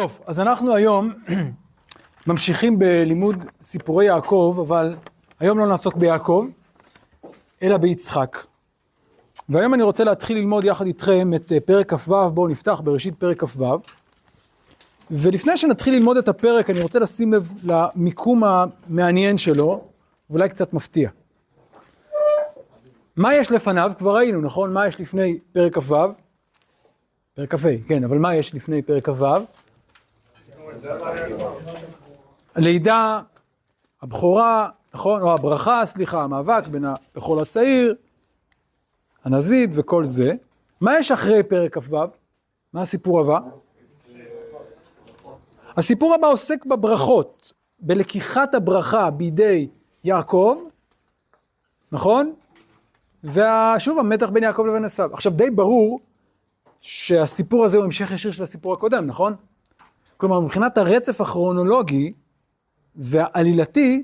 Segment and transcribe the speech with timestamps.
[0.00, 1.12] טוב, אז אנחנו היום
[2.26, 4.94] ממשיכים בלימוד סיפורי יעקב, אבל
[5.40, 6.48] היום לא נעסוק ביעקב,
[7.62, 8.44] אלא ביצחק.
[9.48, 13.44] והיום אני רוצה להתחיל ללמוד יחד איתכם את אה, פרק כ"ו, בואו נפתח בראשית פרק
[13.44, 13.64] כ"ו.
[15.10, 19.84] ולפני שנתחיל ללמוד את הפרק, אני רוצה לשים לב למיקום המעניין שלו,
[20.30, 21.10] ואולי קצת מפתיע.
[23.16, 23.92] מה יש לפניו?
[23.98, 24.72] כבר ראינו, נכון?
[24.72, 25.96] מה יש לפני פרק כ"ו?
[27.34, 29.26] פרק כ"ה, כן, אבל מה יש לפני פרק כ"ו?
[32.54, 33.20] הלידה,
[34.02, 35.22] הבכורה, נכון?
[35.22, 37.94] או הברכה, סליחה, המאבק בין הבכור לצעיר,
[39.24, 40.32] הנזיד וכל זה.
[40.80, 41.96] מה יש אחרי פרק כ"ו?
[42.72, 43.38] מה הסיפור הבא?
[45.76, 49.68] הסיפור הבא עוסק בברכות, בלקיחת הברכה בידי
[50.04, 50.58] יעקב,
[51.92, 52.34] נכון?
[53.24, 55.10] ושוב המתח בין יעקב לבין עשיו.
[55.14, 56.00] עכשיו די ברור
[56.80, 59.34] שהסיפור הזה הוא המשך ישיר של הסיפור הקודם, נכון?
[60.20, 62.12] כלומר מבחינת הרצף הכרונולוגי
[62.96, 64.02] והעלילתי,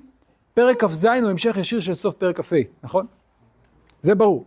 [0.55, 3.07] פרק כ"ז הוא המשך ישיר של סוף פרק כ"ה, נכון?
[4.03, 4.45] זה ברור.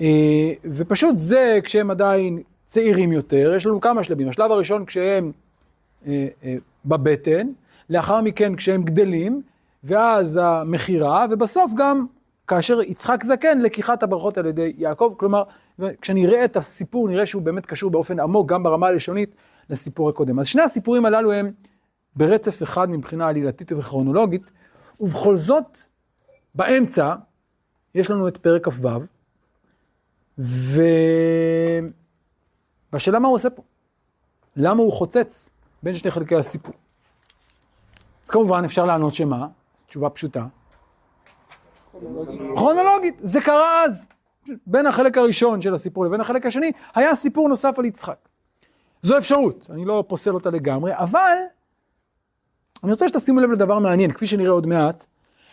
[0.00, 4.28] אה, ופשוט זה כשהם עדיין צעירים יותר, יש לנו כמה שלבים.
[4.28, 5.32] השלב הראשון כשהם
[6.06, 7.48] אה, אה, בבטן,
[7.90, 9.42] לאחר מכן כשהם גדלים,
[9.84, 12.06] ואז המכירה, ובסוף גם
[12.46, 15.14] כאשר יצחק זקן, לקיחת הברכות על ידי יעקב.
[15.16, 15.42] כלומר,
[16.00, 19.34] כשנראה את הסיפור, נראה שהוא באמת קשור באופן עמוק, גם ברמה הלשונית,
[19.70, 20.38] לסיפור הקודם.
[20.38, 21.52] אז שני הסיפורים הללו הם
[22.16, 24.50] ברצף אחד מבחינה עלילתית וכרונולוגית,
[25.00, 25.78] ובכל זאת,
[26.54, 27.14] באמצע,
[27.94, 28.88] יש לנו את פרק כ"ו,
[32.92, 33.62] והשאלה מה הוא עושה פה?
[34.56, 35.50] למה הוא חוצץ
[35.82, 36.74] בין שני חלקי הסיפור?
[38.24, 39.48] אז כמובן אפשר לענות שמה?
[39.78, 40.46] זו תשובה פשוטה.
[42.56, 44.08] כרונולוגית, זה קרה אז.
[44.66, 48.28] בין החלק הראשון של הסיפור לבין החלק השני, היה סיפור נוסף על יצחק.
[49.02, 51.36] זו אפשרות, אני לא פוסל אותה לגמרי, אבל
[52.84, 55.06] אני רוצה שתשימו לב לדבר מעניין, כפי שנראה עוד מעט,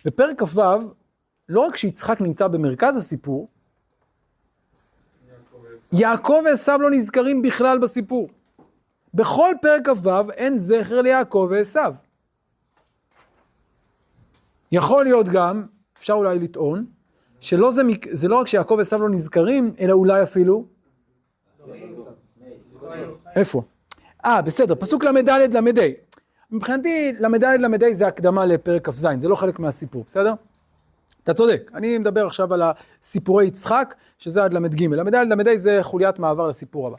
[0.05, 0.61] בפרק כ"ו,
[1.49, 3.47] לא רק שיצחק נמצא במרכז הסיפור,
[5.93, 8.29] יעקב ועשיו לא נזכרים בכלל בסיפור.
[9.13, 11.95] בכל פרק כ"ו אין זכר ליעקב ועשיו.
[14.71, 15.65] יכול להיות גם,
[15.97, 16.85] אפשר אולי לטעון,
[17.39, 17.81] שלא זה,
[18.11, 20.65] זה לא רק שיעקב ועשיו לא נזכרים, אלא אולי אפילו...
[23.35, 23.61] איפה?
[24.25, 25.87] אה, בסדר, פסוק ל"ד ל"ה.
[26.51, 30.33] מבחינתי, ל"ד ל"ה זה הקדמה לפרק כ"ז, זה לא חלק מהסיפור, בסדר?
[31.23, 34.83] אתה צודק, אני מדבר עכשיו על הסיפורי יצחק, שזה עד ל"ג.
[34.83, 36.97] ל"ד ל"ה זה חוליית מעבר לסיפור הבא.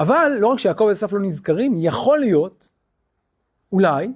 [0.00, 2.68] אבל לא רק שיעקב ועשיו לא נזכרים, יכול להיות,
[3.72, 4.08] אולי,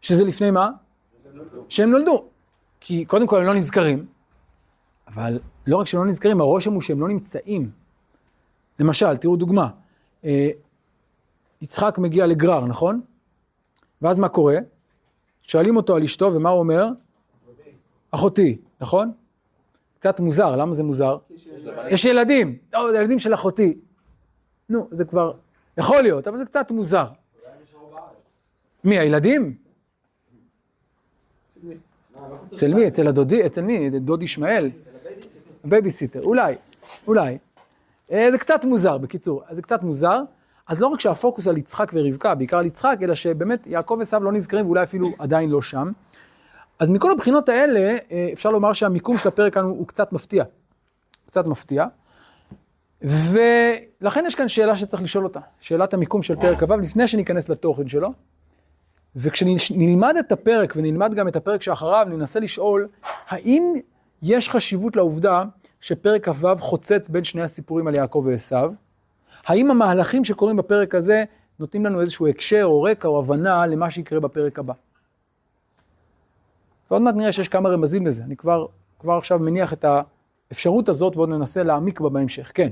[0.00, 0.70] שזה לפני מה?
[1.68, 2.28] שהם נולדו.
[2.80, 4.06] כי קודם כל הם לא נזכרים,
[5.08, 7.70] אבל לא רק שהם לא נזכרים, הרושם הוא שהם לא נמצאים.
[8.78, 9.68] למשל, תראו דוגמה,
[10.24, 10.48] אה,
[11.62, 13.00] יצחק מגיע לגרר, נכון?
[14.02, 14.56] ואז מה קורה?
[15.42, 16.88] שואלים אותו על אשתו, ומה הוא אומר?
[18.10, 19.12] אחותי, נכון?
[19.98, 21.18] קצת מוזר, למה זה מוזר?
[21.90, 23.78] יש ילדים, לא, ילדים של אחותי.
[24.68, 25.32] נו, זה כבר,
[25.78, 27.06] יכול להיות, אבל זה קצת מוזר.
[28.84, 29.56] מי, הילדים?
[32.52, 32.86] אצל מי?
[32.86, 33.90] אצל הדודי, אצל מי?
[33.90, 34.70] דוד ישמעאל?
[35.64, 36.54] בייביסיטר, אולי,
[37.06, 37.38] אולי.
[38.12, 40.20] אה, זה קצת מוזר, בקיצור, זה קצת מוזר.
[40.68, 44.32] אז לא רק שהפוקוס על יצחק ורבקה, בעיקר על יצחק, אלא שבאמת יעקב ועשיו לא
[44.32, 45.92] נזכרים ואולי אפילו עדיין לא שם.
[46.78, 50.44] אז מכל הבחינות האלה, אה, אפשר לומר שהמיקום של הפרק כאן הוא קצת מפתיע.
[51.26, 51.86] קצת מפתיע.
[53.02, 57.88] ולכן יש כאן שאלה שצריך לשאול אותה, שאלת המיקום של פרק כ"ו, לפני שניכנס לתוכן
[57.88, 58.12] שלו.
[59.16, 62.88] וכשנלמד את הפרק ונלמד גם את הפרק שאחריו, ננסה לשאול,
[63.28, 63.74] האם
[64.22, 65.44] יש חשיבות לעובדה
[65.80, 68.72] שפרק כ"ו חוצץ בין שני הסיפורים על יעקב ועשיו?
[69.46, 71.24] האם המהלכים שקורים בפרק הזה
[71.58, 74.72] נותנים לנו איזשהו הקשר או רקע או הבנה למה שיקרה בפרק הבא?
[76.90, 78.66] ועוד מעט נראה שיש כמה רמזים לזה, אני כבר,
[78.98, 79.84] כבר עכשיו מניח את
[80.50, 82.70] האפשרות הזאת ועוד ננסה להעמיק בה בהמשך, כן.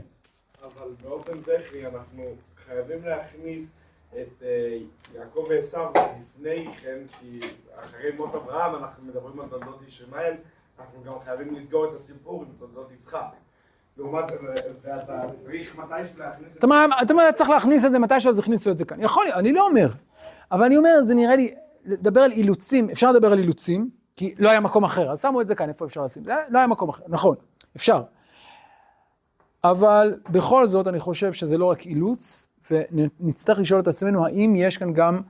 [0.63, 2.23] אבל באופן טכני אנחנו
[2.67, 3.65] חייבים להכניס
[4.13, 4.79] את אה,
[5.15, 7.41] יעקב ועשיו לפני כן, כי
[7.77, 10.35] אחרי מות אברהם אנחנו מדברים על תולדות ישמעאל,
[10.81, 13.27] אנחנו גם חייבים לסגור את הסיפור עם תולדות יצחק.
[13.97, 14.25] לעומת,
[14.85, 14.99] ואתה
[15.37, 15.83] צריך מתישהו
[16.19, 16.69] להכניס את זה.
[17.03, 19.03] אתה צריך להכניס את זה מתישהו, אז הכניסו את זה כאן.
[19.03, 19.89] יכול להיות, אני לא אומר.
[20.53, 24.51] אבל אני אומר, זה נראה לי, לדבר על אילוצים, אפשר לדבר על אילוצים, כי לא
[24.51, 26.23] היה מקום אחר, אז שמו את זה כאן, איפה אפשר לשים?
[26.49, 27.37] לא היה מקום אחר, נכון,
[27.77, 28.03] אפשר.
[29.65, 34.77] אבל בכל זאת, אני חושב שזה לא רק אילוץ, ונצטרך לשאול את עצמנו, האם יש
[34.77, 35.21] כאן גם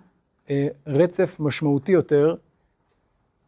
[0.50, 2.34] אה, רצף משמעותי יותר,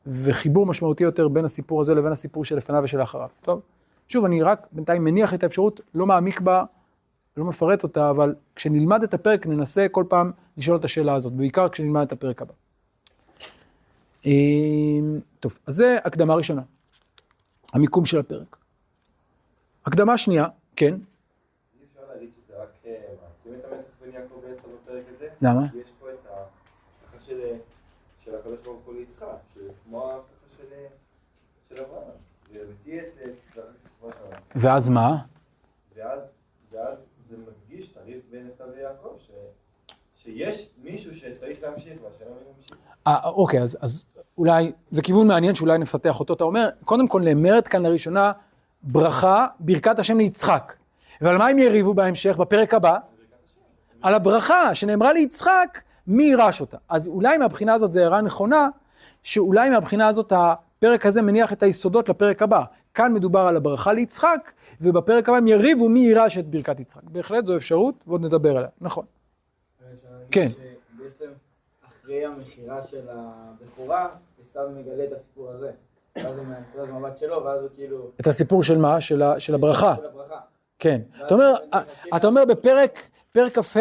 [0.08, 3.28] וחיבור משמעותי יותר בין הסיפור הזה לבין הסיפור שלפניו ושלאחריו.
[3.40, 3.60] טוב?
[4.08, 6.64] שוב, אני רק בינתיים מניח את האפשרות, לא מעמיק בה
[7.36, 11.68] לא מפרט אותה, אבל כשנלמד את הפרק ננסה כל פעם לשאול את השאלה הזאת, בעיקר
[11.68, 12.52] כשנלמד את הפרק הבא.
[14.26, 16.62] אמ, טוב, אז זה הקדמה ראשונה,
[17.72, 18.56] המיקום של הפרק.
[19.86, 20.46] הקדמה שנייה,
[20.76, 20.94] כן.
[20.94, 20.98] אי
[21.84, 25.28] אפשר להגיד שזה רק אה, מעצים את המתח בין יעקב ועשו בפרק הזה?
[25.42, 25.68] למה?
[25.72, 27.40] כי יש פה את ההבטחה של,
[28.24, 30.62] של הקדוש ברוך הוא ליצחק, שכמו ההבטחה
[31.68, 32.10] של, אברהם.
[32.52, 33.58] ותהיה את.
[34.56, 35.16] ואז מה?
[35.96, 36.32] ואז,
[37.28, 39.08] זה מדגיש את הריב בין עשו ויעקב,
[40.14, 42.76] שיש מישהו שצריך להמשיך, והשאלה מי ממשיך.
[43.06, 44.06] אה, אוקיי, אז, אז
[44.38, 46.34] אולי, זה כיוון מעניין שאולי נפתח אותו.
[46.34, 48.32] אתה אומר, קודם כל נאמרת כאן לראשונה
[48.82, 50.76] ברכה, ברכת השם ליצחק.
[51.20, 52.98] ועל מה הם יריבו בהמשך, בפרק הבא?
[54.02, 56.76] על הברכה שנאמרה ליצחק, מי יירש אותה.
[56.88, 58.68] אז אולי מהבחינה הזאת זו הערה נכונה,
[59.22, 62.64] שאולי מהבחינה הזאת הפרק הזה מניח את היסודות לפרק הבא.
[62.94, 67.02] כאן מדובר על הברכה ליצחק, ובפרק הבא הם יריבו מי יירש את ברכת יצחק.
[67.02, 68.68] בהחלט זו אפשרות, ועוד נדבר עליה.
[68.80, 69.04] נכון.
[70.30, 70.48] כן.
[70.98, 71.26] בעצם
[71.88, 74.08] אחרי המכירה של הבכורה,
[74.42, 75.70] עשיו מגלה את הסיפור הזה.
[76.16, 78.10] ואז מהנקודת מבט שלו, ואז הוא כאילו...
[78.20, 79.00] את הסיפור של מה?
[79.00, 79.38] של הברכה.
[79.96, 80.40] של הברכה.
[80.78, 81.00] כן.
[81.26, 81.54] אתה אומר,
[82.16, 83.80] אתה אומר בפרק, פרק כ"ה,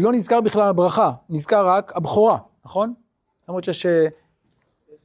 [0.00, 2.94] לא נזכר בכלל הברכה, נזכר רק הבכורה, נכון?
[3.48, 4.06] למרות שיש אה,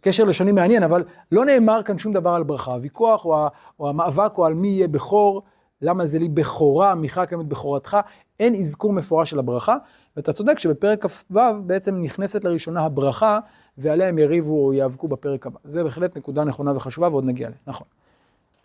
[0.01, 2.73] קשר לשוני מעניין, אבל לא נאמר כאן שום דבר על ברכה.
[2.73, 3.47] הוויכוח או,
[3.79, 5.41] או המאבק הוא על מי יהיה בכור,
[5.81, 7.97] למה זה לי בכורה, מיכה קיימת בכורתך,
[8.39, 9.75] אין אזכור מפורש של הברכה,
[10.15, 13.39] ואתה צודק שבפרק כ"ו בעצם נכנסת לראשונה הברכה,
[13.77, 15.59] ועליה הם יריבו או יאבקו בפרק הבא.
[15.63, 17.87] זה בהחלט נקודה נכונה וחשובה, ועוד נגיע אליה, נכון.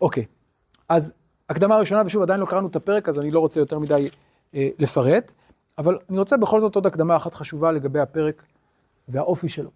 [0.01, 0.25] אוקיי,
[0.89, 1.13] אז
[1.49, 4.09] הקדמה ראשונה, ושוב, עדיין לא קראנו את הפרק, אז אני לא רוצה יותר מדי
[4.55, 5.33] אה, לפרט,
[5.81, 8.43] אבל אני רוצה בכל זאת עוד הקדמה אחת חשובה לגבי הפרק
[9.07, 9.69] והאופי שלו.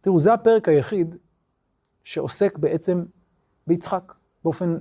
[0.00, 1.16] תראו, זה הפרק היחיד
[2.04, 3.04] שעוסק בעצם
[3.66, 4.14] ביצחק,
[4.44, 4.78] באופן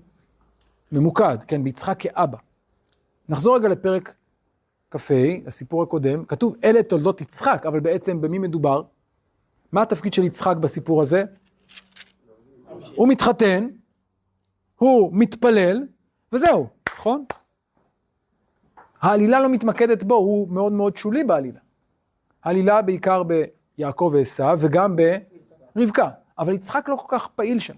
[0.91, 2.37] ממוקד, כן, ביצחק כאבא.
[3.29, 4.15] נחזור רגע לפרק
[4.91, 5.13] כ"ה,
[5.47, 8.81] הסיפור הקודם, כתוב אלה תולדות יצחק, אבל בעצם במי מדובר?
[9.71, 11.23] מה התפקיד של יצחק בסיפור הזה?
[12.95, 13.67] הוא מתחתן,
[14.75, 15.83] הוא מתפלל,
[16.33, 17.25] וזהו, נכון?
[19.01, 21.59] העלילה לא מתמקדת בו, הוא מאוד מאוד שולי בעלילה.
[22.43, 23.23] העלילה בעיקר
[23.77, 24.95] ביעקב ועשיו וגם
[25.75, 26.09] ברבקה,
[26.39, 27.73] אבל יצחק לא כל כך פעיל שם.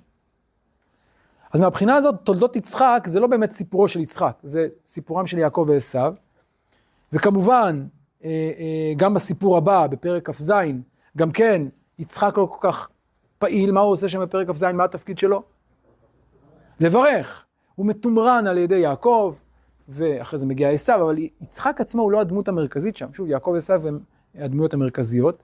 [1.53, 5.65] אז מהבחינה הזאת, תולדות יצחק זה לא באמת סיפורו של יצחק, זה סיפורם של יעקב
[5.67, 6.13] ועשיו.
[7.13, 7.85] וכמובן,
[8.23, 10.53] אה, אה, גם בסיפור הבא, בפרק כ"ז,
[11.17, 11.61] גם כן,
[11.99, 12.89] יצחק לא כל כך
[13.39, 15.43] פעיל, מה הוא עושה שם בפרק כ"ז, מה התפקיד שלו?
[16.79, 17.45] לברך.
[17.75, 19.35] הוא מתומרן על ידי יעקב,
[19.89, 23.13] ואחרי זה מגיע עשיו, אבל יצחק עצמו הוא לא הדמות המרכזית שם.
[23.13, 23.99] שוב, יעקב ועשיו הם
[24.35, 25.43] הדמויות המרכזיות.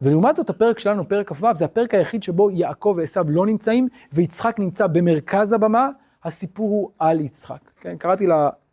[0.00, 4.56] ולעומת זאת, הפרק שלנו, פרק כ"ו, זה הפרק היחיד שבו יעקב ועשיו לא נמצאים, ויצחק
[4.58, 5.88] נמצא במרכז הבמה,
[6.24, 7.70] הסיפור הוא על יצחק.
[7.80, 8.26] כן, קראתי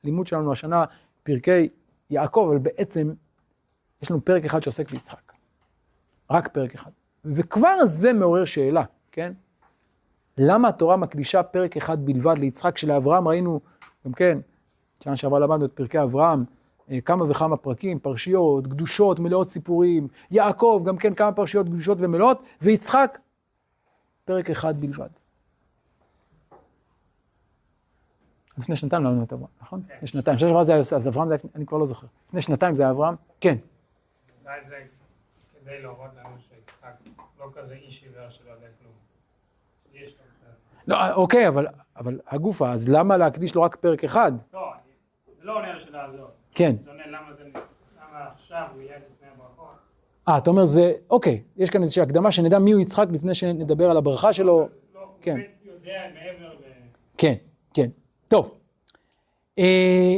[0.03, 0.85] ללימוד שלנו השנה
[1.23, 1.69] פרקי
[2.09, 3.13] יעקב, אבל בעצם
[4.01, 5.33] יש לנו פרק אחד שעוסק ביצחק.
[6.31, 6.91] רק פרק אחד.
[7.25, 9.33] וכבר זה מעורר שאלה, כן?
[10.37, 13.59] למה התורה מקדישה פרק אחד בלבד ליצחק, שלאברהם ראינו,
[14.05, 14.39] גם כן,
[15.03, 16.43] שנה שעברה למדנו את פרקי אברהם,
[16.91, 22.43] אה, כמה וכמה פרקים, פרשיות, קדושות, מלאות סיפורים, יעקב, גם כן כמה פרשיות קדושות ומלאות,
[22.61, 23.19] ויצחק,
[24.25, 25.09] פרק אחד בלבד.
[28.57, 29.81] לפני שנתיים למדנו את אברהם, נכון?
[29.95, 32.07] לפני שנתיים, שנה שעברה זה היה יוסף, אז אברהם זה היה, אני כבר לא זוכר.
[32.27, 33.15] לפני שנתיים זה היה אברהם?
[33.41, 33.57] כן.
[34.45, 34.75] אולי זה
[35.61, 36.93] כדי להראות לנו שיצחק
[37.39, 38.93] לא כזה איש עיוור שלא יודע כלום.
[40.87, 41.67] לא, אוקיי, אבל,
[41.99, 44.31] אבל הגופה, אז למה להקדיש לו רק פרק אחד?
[44.53, 44.71] לא,
[45.39, 46.31] זה לא עונה לשאלה הזאת.
[46.51, 46.75] כן.
[46.79, 47.73] זה עונה למה זה נס...
[47.97, 49.75] למה עכשיו הוא יהיה לפני הברכות.
[50.27, 53.89] אה, אתה אומר זה, אוקיי, יש כאן איזושהי הקדמה שנדע מי הוא יצחק לפני שנדבר
[53.89, 54.69] על הברכה שלו.
[54.95, 55.35] לא, כן.
[55.35, 56.57] הוא יודע מעבר ל...
[57.17, 57.33] כן,
[57.73, 57.89] כן.
[58.27, 58.55] טוב.
[59.59, 60.17] אה,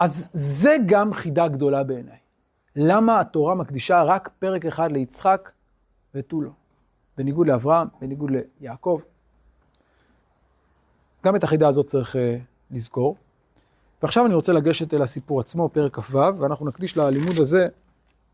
[0.00, 2.18] אז זה גם חידה גדולה בעיניי.
[2.76, 5.52] למה התורה מקדישה רק פרק אחד ליצחק
[6.14, 6.50] ותו לא?
[7.16, 9.00] בניגוד לאברהם, בניגוד ליעקב.
[11.26, 12.18] גם את החידה הזאת צריך uh,
[12.70, 13.16] לזכור.
[14.02, 17.68] ועכשיו אני רוצה לגשת אל הסיפור עצמו, פרק כ"ו, ואנחנו נקדיש ללימוד הזה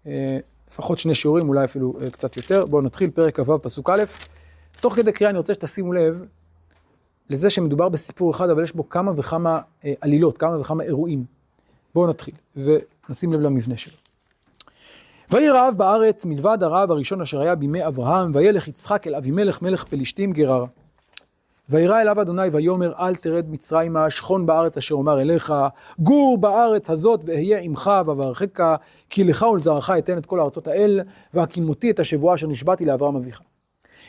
[0.05, 0.09] uh,
[0.71, 2.67] לפחות שני שיעורים, אולי אפילו uh, קצת יותר.
[2.67, 4.03] בואו נתחיל, פרק כ"ו, פסוק א'.
[4.81, 6.25] תוך כדי קריאה אני רוצה שתשימו לב
[7.31, 11.25] לזה שמדובר בסיפור אחד, אבל יש בו כמה וכמה uh, עלילות, כמה וכמה אירועים.
[11.95, 13.97] בואו נתחיל, ונשים לב למבנה שלו.
[15.31, 19.85] ויהי רעב בארץ מלבד הרעב הראשון אשר היה בימי אברהם, וילך יצחק אל אבימלך מלך
[19.85, 20.67] פלישתים גררה.
[21.73, 25.55] וירא אליו אדוני ויאמר אל תרד מצרימה שכון בארץ אשר אומר אליך
[25.99, 28.63] גור בארץ הזאת ואהיה עמך ואברכך
[29.11, 31.01] כי לך ולזרעך אתן את כל הארצות האל
[31.35, 33.41] והקימותי את השבועה אשר נשבעתי לאברהם אביך.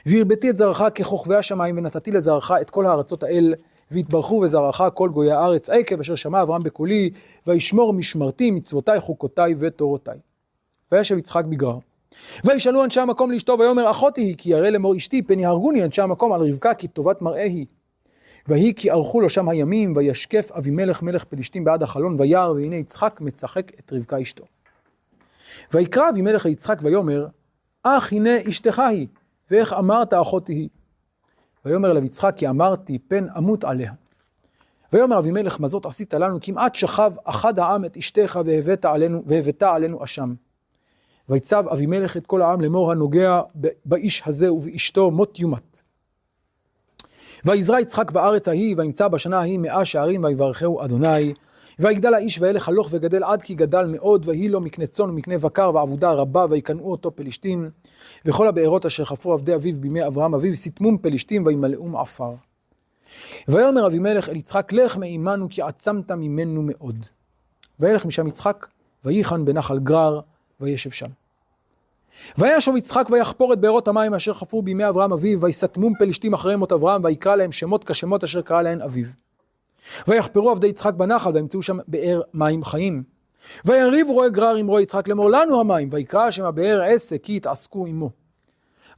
[0.06, 3.54] והרביתי את זרעך ככוכבי השמיים ונתתי לזרעך את כל הארצות האל
[3.92, 7.10] והתברכו וזרעך כל גויי הארץ עקב אשר שמע אברהם בקולי,
[7.48, 10.18] וישמור משמרתי מצוותיי חוקותיי ותורותיי.
[10.92, 11.78] וישב יצחק בגרר.
[12.46, 16.34] וישאלו אנשי המקום לאשתו ויאמר אחותי היא כי ירא לאמור אשתי פן יהרגוני אנשי המקום
[16.34, 17.66] על רבקה כי טובת מראה היא.
[18.48, 23.22] ויהי כי ערכו לו שם הימים וישקף אבימלך מלך פלישתים בעד החלון וירא והנה יצחק
[23.22, 24.44] מצחק את רבקה אשתו.
[25.74, 27.28] ויקרא אבימלך ליצחק ויאמר
[27.84, 29.08] אך הנה אשתך היא
[29.52, 30.70] ואיך אמרת אחותי היא.
[31.66, 33.92] ויאמר אליו יצחק כי אמרתי פן אמות עליה.
[34.94, 39.64] ויאמר אבימלך מה זאת עשית לנו כמעט שכב אחד העם את אשתך והבאת עלינו והבאת
[39.64, 40.34] עלינו אשם.
[41.34, 43.42] ויצב אבימלך את כל העם לאמור הנוגע
[43.86, 45.82] באיש הזה ובאשתו מות יומת.
[47.46, 51.34] ויזרע יצחק בארץ ההיא וימצא בשנה ההיא מאה שערים ויברכהו אדוני.
[51.80, 55.72] ויגדל האיש וילך הלוך וגדל עד כי גדל מאוד ויהי לו מקנה צאן ומקנה בקר
[55.74, 57.70] ועבודה רבה ויקנאו אותו פלישתים.
[58.26, 62.34] וכל הבארות אשר חפרו עבדי אביו בימי אברהם אביו סתמום פלישתים וימלאום עפר.
[63.48, 67.06] ויאמר אבימלך אל יצחק לך מעמנו כי עצמת ממנו מאוד.
[67.80, 68.68] וילך משם יצחק
[69.06, 70.20] וייחן בנחל גרר
[70.62, 71.10] וישב שם.
[72.38, 76.72] וישוב יצחק ויחפור את בארות המים אשר חפרו בימי אברהם אביו, ויסתמום פלישתים אחרי מות
[76.72, 79.06] אברהם, ויקרא להם שמות כשמות אשר קרא להן אביו.
[80.08, 83.04] ויחפרו עבדי יצחק בנחל, וימצאו שם באר מים חיים.
[83.66, 87.86] ויריב רועה גרר עם רועה יצחק לאמור לנו המים, ויקרא שם הבאר עסק כי יתעסקו
[87.86, 88.10] עמו.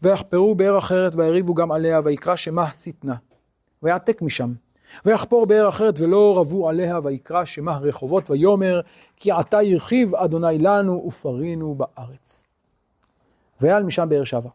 [0.01, 3.15] ויחפרו באר אחרת ויריבו גם עליה, ויקרא שמה שטנה.
[3.83, 4.53] ויעתק משם.
[5.05, 8.81] ויחפור באר אחרת ולא רבו עליה, ויקרא שמה רחובות, ויאמר
[9.15, 12.44] כי עתה ירחיב אדוני לנו ופרינו בארץ.
[13.61, 14.49] ויעל משם באר שבע.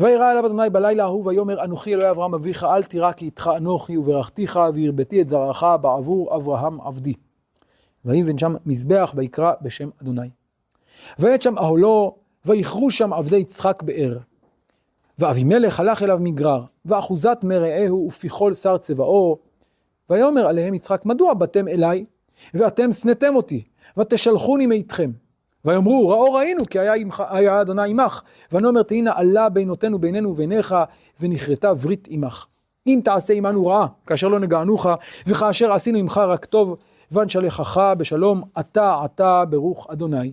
[0.00, 3.96] וירא אליו אדוני בלילה ההוא ויאמר אנוכי אלוהי אברהם אביך אל תירא כי איתך אנוכי
[3.96, 7.14] וברכתיך והרביתי את זרעך בעבור אברהם עבדי.
[8.04, 10.30] ויבן שם מזבח ויקרא בשם אדוני.
[11.18, 14.18] ועת שם אהלו ויכרו שם עבדי יצחק באר.
[15.18, 19.38] ואבימלך הלך אליו מגרר ואחוזת מרעהו ופיכול שר צבאו.
[20.10, 22.04] ויאמר עליהם יצחק מדוע באתם אליי
[22.54, 23.64] ואתם שנאתם אותי
[23.96, 25.10] ותשלחוני מאיתכם.
[25.64, 30.74] ויאמרו ראו ראינו כי היה, עמך, היה אדוני עמך ונאמר תהינה עלה בינותינו בינינו וביניך
[31.20, 32.46] ונכרתה ברית עמך.
[32.86, 34.86] אם תעשה עמנו רעה כאשר לא נגענוך
[35.26, 36.76] וכאשר עשינו עמך רק טוב
[37.12, 40.32] ונשלחך בשלום אתה עתה ברוך אדוני.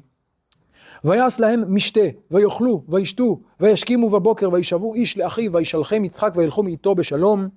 [1.03, 7.47] ויעש להם משתה ויאכלו וישתו וישכימו בבוקר וישבו איש לאחיו וישלחם יצחק וילכו מאיתו בשלום.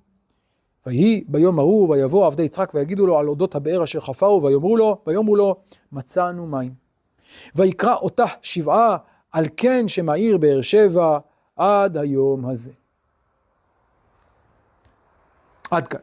[0.87, 4.97] ויהי ביום ההוא ויבוא עבדי יצחק ויגידו לו על אודות הבאר אשר חפרו ויאמרו לו
[5.07, 5.57] ויאמרו לו
[5.93, 6.82] מצאנו מים.
[7.55, 8.97] ויקרא אותה שבעה
[9.33, 11.19] על כן שמעיר באר שבע
[11.57, 12.71] עד היום הזה.
[15.71, 16.01] עד כאן.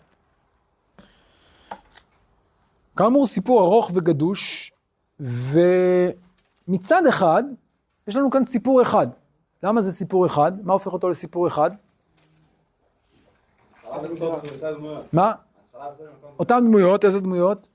[2.98, 4.71] כאמור סיפור ארוך וגדוש,
[5.19, 7.43] ומצד אחד,
[8.07, 9.07] יש לנו כאן סיפור אחד.
[9.63, 10.51] למה זה סיפור אחד?
[10.65, 11.71] מה הופך אותו לסיפור אחד?
[15.13, 15.31] מה?
[16.39, 17.67] אותן דמויות, איזה דמויות?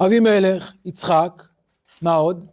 [0.00, 1.42] אבימלך, יצחק,
[2.02, 2.46] מה עוד?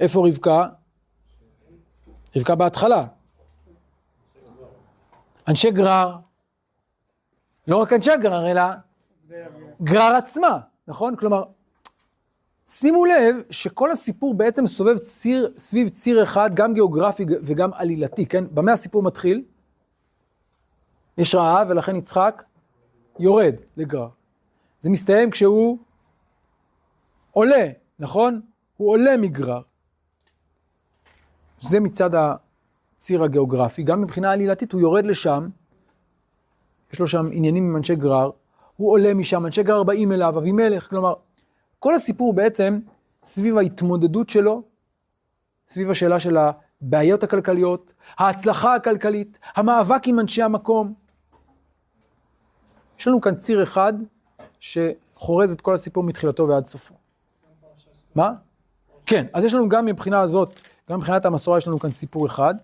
[0.00, 0.68] איפה רבקה?
[2.36, 3.06] רבקה בהתחלה.
[5.48, 6.16] אנשי גרר,
[7.68, 8.62] לא רק אנשי גרר, אלא
[9.82, 11.16] גרר עצמה, נכון?
[11.16, 11.44] כלומר,
[12.66, 18.44] שימו לב שכל הסיפור בעצם סובב ציר, סביב ציר אחד, גם גיאוגרפי וגם עלילתי, כן?
[18.54, 19.44] במה הסיפור מתחיל?
[21.18, 22.44] יש רעב ולכן יצחק
[23.18, 24.08] יורד לגרר.
[24.80, 25.78] זה מסתיים כשהוא
[27.30, 27.66] עולה,
[27.98, 28.40] נכון?
[28.76, 29.60] הוא עולה מגרר.
[31.60, 35.48] זה מצד הציר הגיאוגרפי, גם מבחינה עלילתית הוא יורד לשם,
[36.92, 38.30] יש לו שם עניינים עם אנשי גרר,
[38.76, 41.14] הוא עולה משם, אנשי גרר באים אליו, אבימלך, כלומר,
[41.78, 42.78] כל הסיפור בעצם
[43.24, 44.62] סביב ההתמודדות שלו,
[45.68, 51.03] סביב השאלה של הבעיות הכלכליות, ההצלחה הכלכלית, המאבק עם אנשי המקום.
[52.98, 53.92] יש לנו כאן ציר אחד
[54.60, 56.94] שחורז את כל הסיפור מתחילתו ועד סופו.
[58.14, 58.32] מה?
[59.06, 60.60] כן, אז יש לנו גם מבחינה הזאת,
[60.90, 62.54] גם מבחינת המסורה יש לנו כאן סיפור אחד,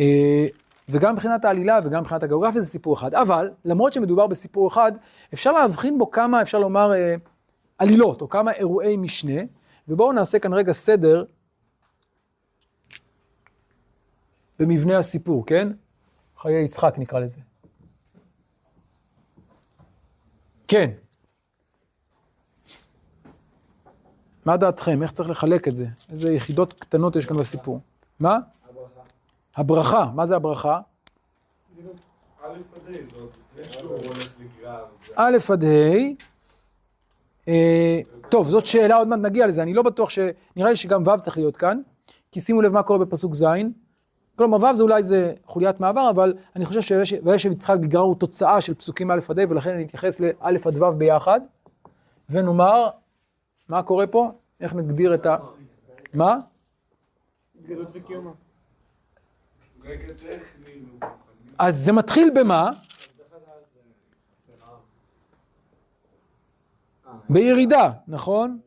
[0.00, 0.46] אה,
[0.88, 3.14] וגם מבחינת העלילה וגם מבחינת הגיאוגרפיה זה סיפור אחד.
[3.14, 4.92] אבל, למרות שמדובר בסיפור אחד,
[5.34, 7.14] אפשר להבחין בו כמה, אפשר לומר, אה,
[7.78, 9.40] עלילות, או כמה אירועי משנה,
[9.88, 11.24] ובואו נעשה כאן רגע סדר
[14.58, 15.68] במבנה הסיפור, כן?
[16.36, 17.40] חיי יצחק נקרא לזה.
[20.70, 20.90] כן.
[24.44, 25.02] מה דעתכם?
[25.02, 25.86] איך צריך לחלק את זה?
[26.10, 27.80] איזה יחידות קטנות יש כאן בסיפור?
[28.20, 28.38] מה?
[29.56, 30.10] הברכה.
[30.14, 30.80] מה זה הברכה?
[35.16, 35.68] א' עד ה',
[37.48, 40.18] אה, טוב, זאת שאלה, עוד מעט נגיע לזה, אני לא בטוח ש...
[40.56, 41.80] נראה לי שגם ו' צריך להיות כאן,
[42.32, 43.44] כי שימו לב מה קורה בפסוק ז',
[44.40, 48.60] כלומר, ו' זה אולי זה חוליית מעבר, אבל אני חושב שוישב יצחק גרר הוא תוצאה
[48.60, 51.40] של פסוקים א' עד ה', ולכן אני אתייחס לא' עד ו' ביחד,
[52.30, 52.90] ונאמר,
[53.68, 54.32] מה קורה פה?
[54.60, 55.36] איך נגדיר את ה...
[56.14, 56.38] מה?
[61.58, 62.70] אז זה מתחיל במה?
[67.28, 68.58] בירידה, נכון?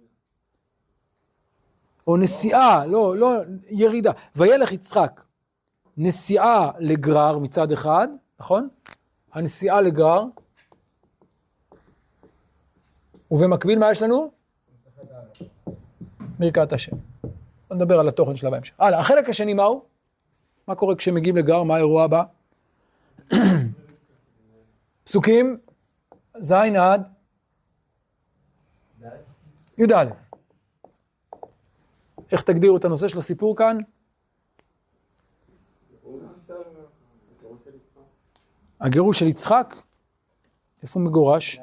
[2.08, 3.32] או נסיעה, לא, לא,
[3.70, 4.12] ירידה.
[4.36, 5.22] וילך יצחק,
[5.97, 8.07] נסיעה לגרר מצד אחד,
[8.39, 8.69] נכון?
[9.33, 10.23] הנסיעה לגרר.
[13.31, 14.31] ובמקביל מה יש לנו?
[16.39, 16.95] ברכת השם.
[17.67, 18.73] בוא נדבר על התוכן שלה בהמשך.
[18.79, 19.85] הלאה, החלק השני מהו?
[20.67, 21.63] מה קורה כשמגיעים לגרר?
[21.63, 22.23] מה האירוע הבא?
[25.03, 25.57] פסוקים
[26.39, 27.07] ז' עד
[29.77, 30.05] י"א.
[32.31, 33.77] איך תגדירו את הנושא של הסיפור כאן?
[38.83, 39.75] הגירוש של יצחק?
[40.83, 41.59] איפה הוא מגורש?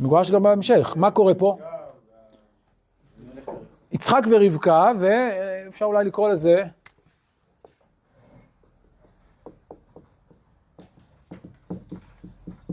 [0.00, 0.94] מגורש גם בהמשך.
[0.96, 1.58] מה קורה פה?
[3.92, 6.62] יצחק ורבקה, ואפשר אולי לקרוא לזה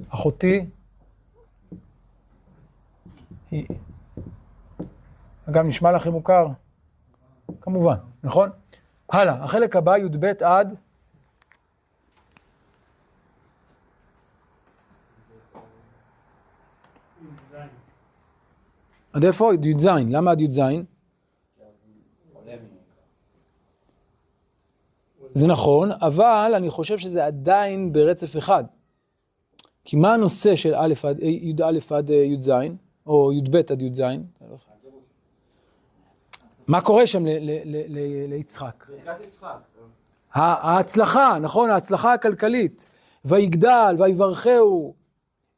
[0.10, 0.66] אחותי
[3.52, 3.68] היא...
[5.50, 6.48] אגב, נשמע לכם מוכר?
[7.62, 8.50] כמובן, נכון?
[9.10, 10.76] הלאה, החלק הבא, י"ב עד...
[19.18, 19.52] עד איפה?
[19.64, 19.86] י"ז.
[19.86, 20.62] למה עד י"ז?
[25.34, 28.64] זה נכון, אבל אני חושב שזה עדיין ברצף אחד.
[29.86, 32.52] כי מה הנושא של א' עד, י"א עד י"ז,
[33.08, 34.02] או י"ב עד י"ז?
[36.68, 37.26] מה קורה שם
[38.30, 38.86] ליצחק?
[39.24, 39.58] יצחק.
[40.34, 41.70] ההצלחה, נכון?
[41.70, 42.88] ההצלחה הכלכלית.
[43.26, 44.94] ויגדל, ויברכהו,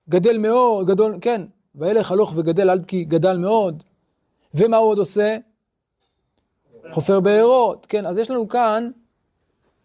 [0.10, 1.42] גדל מאוד, גדול, כן,
[1.76, 3.84] וילך הלוך וגדל עד כי גדל מאוד.
[4.54, 5.38] ומה הוא עוד עושה?
[6.92, 8.92] חופר בארות, כן, אז יש לנו כאן,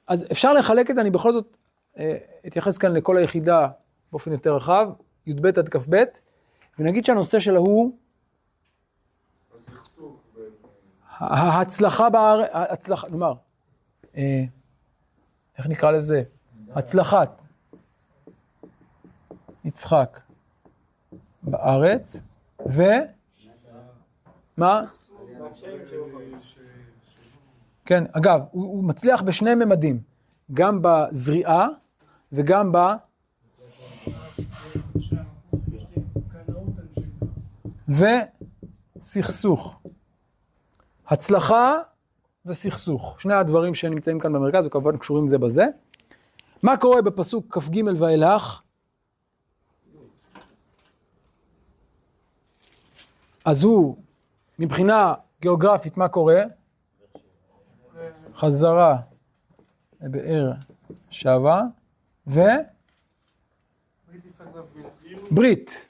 [0.07, 1.57] אז אפשר לחלק את זה, אני בכל זאת
[1.99, 2.17] אה,
[2.47, 3.69] אתייחס כאן לכל היחידה
[4.13, 4.89] באופן יותר רחב,
[5.27, 6.05] י"ב עד כ"ב,
[6.79, 7.97] ונגיד שהנושא שלה הוא.
[11.19, 13.33] ההצלחה בארץ, הצלחה, נאמר,
[14.17, 14.45] אה,
[15.59, 16.23] איך נקרא לזה?
[16.75, 17.43] הצלחת
[19.65, 20.21] יצחק
[21.45, 22.23] בארץ,
[22.71, 22.83] ו...
[24.57, 24.83] מה?
[27.85, 30.01] כן, אגב, הוא, הוא מצליח בשני ממדים,
[30.53, 31.69] גם בזריעה
[32.33, 32.79] וגם ב...
[39.01, 39.77] וסכסוך.
[41.07, 41.79] הצלחה
[42.47, 43.21] וסכסוך.
[43.21, 45.67] שני הדברים שנמצאים כאן במרכז וכמובן קשורים זה בזה.
[46.63, 48.61] מה קורה בפסוק כ"ג ואילך?
[53.45, 53.97] אז הוא,
[54.59, 56.43] מבחינה גיאוגרפית, מה קורה?
[58.35, 59.01] חזרה
[60.01, 60.53] לבאר
[61.11, 61.63] שבע,
[62.27, 62.41] ו...
[65.31, 65.89] ברית.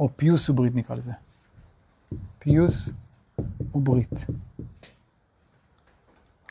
[0.00, 1.12] או פיוס וברית נקרא לזה.
[2.38, 2.92] פיוס
[3.74, 4.26] וברית.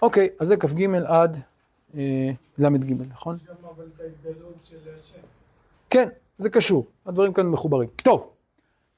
[0.01, 1.37] אוקיי, אז זה כ"ג עד
[1.95, 3.35] אה, ל"ג, נכון?
[3.35, 5.21] יש גם אבל את ההתגלות של השם.
[5.89, 7.89] כן, זה קשור, הדברים כאן מחוברים.
[8.03, 8.29] טוב,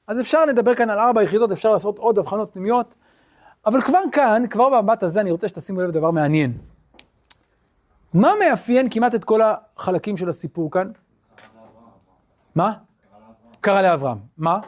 [0.06, 2.94] אז אפשר לדבר כאן על ארבע יחידות, אפשר לעשות עוד הבחנות פנימיות,
[3.66, 6.58] אבל כבר כאן, כבר במבט הזה, אני רוצה שתשימו לב לדבר מעניין.
[8.14, 10.90] מה מאפיין כמעט את כל החלקים של הסיפור כאן?
[12.54, 12.72] מה?
[13.60, 14.18] קרא לאברהם.
[14.36, 14.60] מה?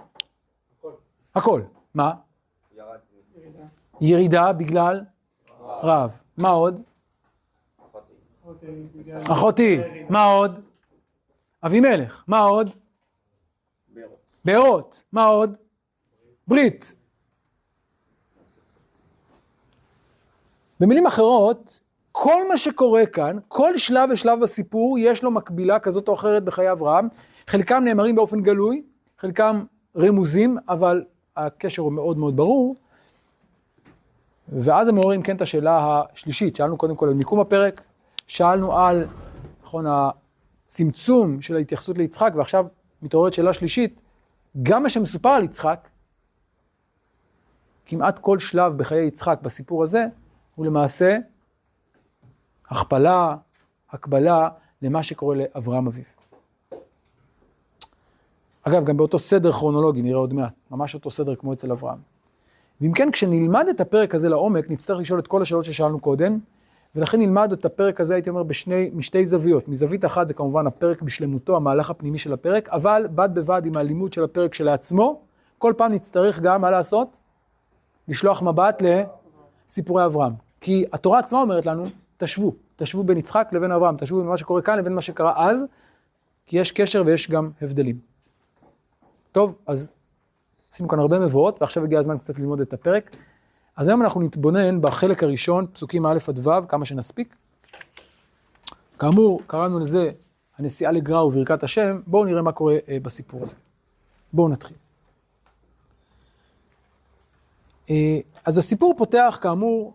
[1.35, 1.63] הכל.
[1.95, 2.15] מה?
[4.01, 5.01] ירידה בגלל
[5.61, 6.21] רעב.
[6.39, 6.83] מה עוד?
[9.33, 9.81] אחותי.
[10.09, 10.61] מה עוד?
[11.67, 12.25] אבימלך.
[12.29, 12.71] מה עוד?
[14.45, 15.05] בארות.
[15.13, 15.59] מה עוד?
[16.49, 16.95] ברית.
[20.81, 21.81] במילים אחרות,
[22.13, 26.73] כל מה שקורה כאן, כל שלב ושלב בסיפור, יש לו מקבילה כזאת או אחרת בחיי
[26.73, 27.09] אברהם.
[27.47, 28.83] חלקם נאמרים באופן גלוי,
[29.19, 29.65] חלקם
[29.97, 31.05] רמוזים, אבל
[31.37, 32.75] הקשר הוא מאוד מאוד ברור.
[34.49, 37.81] ואז הם מעוררים כן את השאלה השלישית, שאלנו קודם כל על מיקום הפרק,
[38.27, 39.07] שאלנו על,
[39.63, 39.87] נכון,
[40.75, 42.67] הצמצום של ההתייחסות ליצחק, ועכשיו
[43.03, 44.01] מתעוררת שאלה שלישית,
[44.63, 45.89] גם מה שמסופר על יצחק,
[47.87, 50.07] כמעט כל שלב בחיי יצחק בסיפור הזה,
[50.55, 51.17] הוא למעשה
[52.69, 53.37] הכפלה,
[53.91, 54.49] הקבלה
[54.83, 56.05] למה שקורה לאברהם אביו.
[58.63, 61.99] אגב, גם באותו סדר כרונולוגי, נראה עוד מעט, ממש אותו סדר כמו אצל אברהם.
[62.81, 66.39] ואם כן, כשנלמד את הפרק הזה לעומק, נצטרך לשאול את כל השאלות ששאלנו קודם,
[66.97, 69.69] ולכן נלמד את הפרק הזה, הייתי אומר, בשני, משתי זוויות.
[69.69, 74.13] מזווית אחת זה כמובן הפרק בשלמותו, המהלך הפנימי של הפרק, אבל בד בבד עם הלימוד
[74.13, 75.21] של הפרק כשלעצמו,
[75.59, 77.17] כל פעם נצטרך גם, מה לעשות?
[78.09, 80.33] לשלוח מבט לסיפורי אברהם.
[80.61, 81.85] כי התורה עצמה אומרת לנו,
[82.17, 85.67] תשוו, תשוו בין יצחק לבין אברהם, תשוו בין מה שקורה כאן לבין מה שקרה אז,
[86.47, 87.99] כי יש קשר ויש גם הבדלים.
[89.33, 89.93] טוב, אז
[90.73, 93.17] עשינו כאן הרבה מבואות, ועכשיו הגיע הזמן קצת ללמוד את הפרק.
[93.77, 97.37] אז היום אנחנו נתבונן בחלק הראשון, פסוקים א' עד ו', כמה שנספיק.
[98.99, 100.11] כאמור, קראנו לזה
[100.59, 103.57] הנסיעה לגרר וברכת השם, בואו נראה מה קורה אה, בסיפור הזה.
[104.33, 104.77] בואו נתחיל.
[107.91, 109.95] אה, אז הסיפור פותח כאמור,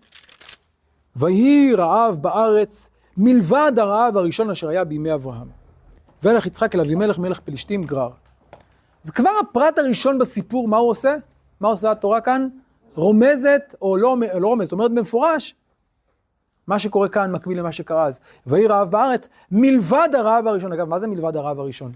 [1.15, 5.48] ויהי רעב בארץ מלבד הרעב הראשון אשר היה בימי אברהם.
[6.24, 8.10] וילך יצחק אל אבימלך מלך פלישתים גרר.
[9.04, 11.15] אז כבר הפרט הראשון בסיפור, מה הוא עושה?
[11.60, 12.48] מה עושה התורה כאן?
[12.95, 15.56] רומזת, או לא, לא רומזת, אומרת במפורש,
[16.67, 18.19] מה שקורה כאן מקביל למה שקרה אז.
[18.47, 20.73] ויהי רעב בארץ, מלבד הרעב הראשון.
[20.73, 21.91] אגב, מה זה מלבד הרעב הראשון?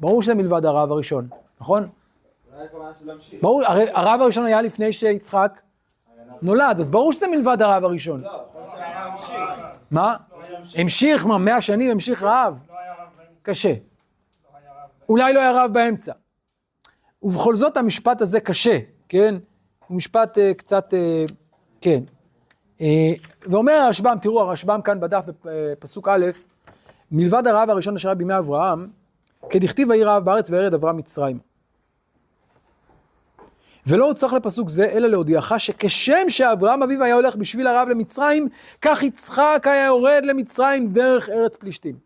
[0.00, 1.28] ברור שזה מלבד הרעב הראשון,
[1.60, 1.88] נכון?
[3.42, 5.60] ברור, הרי הרעב הראשון היה לפני שיצחק
[6.42, 8.20] נולד, אז ברור שזה מלבד הרעב הראשון.
[8.20, 9.40] לא, להיות שהיה המשיך.
[9.90, 10.16] מה?
[10.76, 12.60] המשיך, מה, מאה שנים המשיך רעב?
[12.68, 12.74] לא.
[13.42, 13.68] קשה.
[13.72, 13.76] לא.
[15.08, 16.12] אולי לא היה רעב באמצע.
[17.22, 19.34] ובכל זאת המשפט הזה קשה, כן?
[19.86, 21.32] הוא משפט uh, קצת, uh,
[21.80, 22.00] כן.
[22.78, 22.82] Uh,
[23.46, 26.26] ואומר הרשב"ם, תראו, הרשב"ם כאן בדף בפסוק א',
[27.10, 28.88] מלבד הרעב הראשון אשר היה בימי אברהם,
[29.50, 31.38] כדכתיב ויהי רעב בארץ וירד אברהם מצרים.
[33.86, 38.48] ולא הוצרך לפסוק זה, אלא להודיעך שכשם שאברהם אביו היה הולך בשביל הרעב למצרים,
[38.82, 41.96] כך יצחק היה יורד למצרים דרך ארץ פלישתים.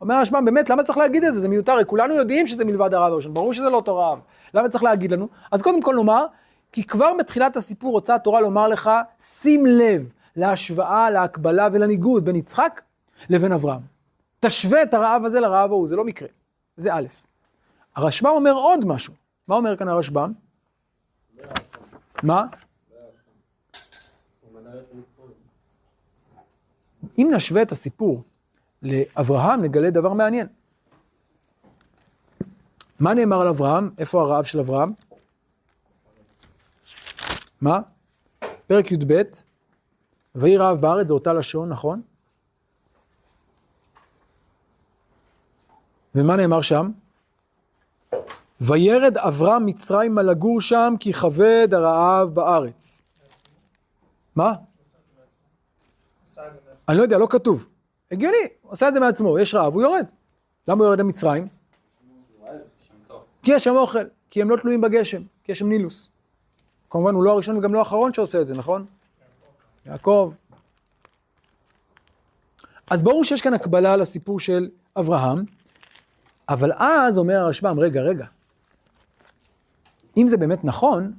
[0.00, 1.40] אומר הרשב"ם, באמת, למה צריך להגיד את זה?
[1.40, 4.18] זה מיותר, כולנו יודעים שזה מלבד הרעב הראשון, ברור שזה לא אותו רעב.
[4.54, 5.28] למה צריך להגיד לנו?
[5.52, 6.26] אז קודם כל נאמר,
[6.72, 12.82] כי כבר מתחילת הסיפור רוצה התורה לומר לך, שים לב להשוואה, להקבלה ולניגוד בין יצחק
[13.30, 13.80] לבין אברהם.
[14.40, 16.28] תשווה את הרעב הזה לרעב ההוא, זה לא מקרה.
[16.76, 17.06] זה א'.
[17.96, 19.14] הרשב"ם אומר עוד משהו.
[19.48, 20.32] מה אומר כאן הרשב"ם?
[22.22, 22.46] מה?
[27.18, 28.22] אם נשווה את הסיפור
[28.82, 30.46] לאברהם, נגלה דבר מעניין.
[33.00, 33.90] מה נאמר על אברהם?
[33.98, 34.92] איפה הרעב של אברהם?
[37.66, 37.80] מה?
[38.66, 39.22] פרק י"ב,
[40.34, 42.02] ויהי רעב בארץ, זה אותה לשון, נכון?
[46.14, 46.90] ומה נאמר שם?
[48.60, 53.02] וירד אברהם מצרימה לגור שם, כי כבד הרעב בארץ.
[54.36, 54.52] מה?
[56.88, 57.68] אני לא יודע, לא כתוב.
[58.10, 60.06] הגיוני, הוא עשה את זה מעצמו, יש רעב, הוא יורד.
[60.68, 61.46] למה הוא יורד למצרים?
[63.42, 66.08] כי יש שם אוכל, כי הם לא תלויים בגשם, כי יש שם נילוס.
[66.90, 68.86] כמובן, הוא לא הראשון וגם לא האחרון שעושה את זה, נכון?
[69.86, 70.32] יעקב.
[72.90, 75.44] אז ברור שיש כאן הקבלה לסיפור של אברהם,
[76.48, 78.26] אבל אז אומר הרשב"ם, רגע, רגע,
[80.16, 81.12] אם זה באמת נכון,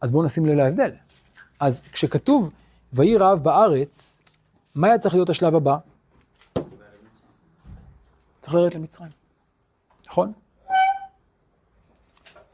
[0.00, 0.90] אז בואו נשים לב להבדל.
[1.60, 2.50] אז כשכתוב,
[2.92, 4.18] ויהי רעב בארץ,
[4.74, 5.76] מה היה צריך להיות השלב הבא?
[8.40, 9.10] צריך לרדת למצרים,
[10.08, 10.32] נכון?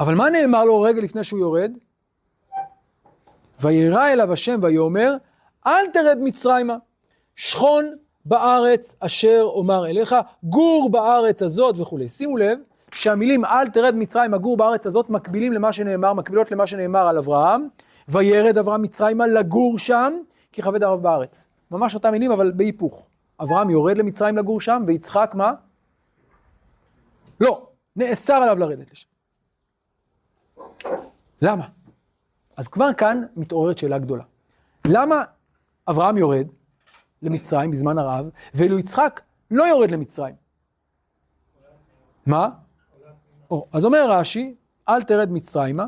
[0.02, 1.72] אבל מה נאמר לו רגע לפני שהוא יורד?
[3.60, 5.16] וירא אליו השם ויאמר,
[5.66, 6.76] אל תרד מצרימה,
[7.36, 12.08] שכון בארץ אשר אומר אליך, גור בארץ הזאת וכולי.
[12.08, 12.58] שימו לב
[12.90, 17.68] שהמילים אל תרד מצרימה, גור בארץ הזאת, מקבילים למה שנאמר, מקבילות למה שנאמר על אברהם,
[18.08, 20.12] וירד אברהם מצרימה לגור שם,
[20.52, 21.46] כי כבד הרב בארץ.
[21.70, 23.06] ממש אותם מילים, אבל בהיפוך.
[23.42, 25.52] אברהם יורד למצרים לגור שם, ויצחק מה?
[27.40, 29.12] לא, נאסר עליו לרדת לשם.
[31.42, 31.68] למה?
[32.56, 34.24] אז כבר כאן מתעוררת שאלה גדולה.
[34.86, 35.22] למה
[35.88, 36.46] אברהם יורד
[37.22, 40.34] למצרים בזמן הרעב, ואילו יצחק לא יורד למצרים?
[42.26, 42.48] מה?
[43.50, 44.54] או, אז אומר רש"י,
[44.88, 45.86] אל תרד מצרימה,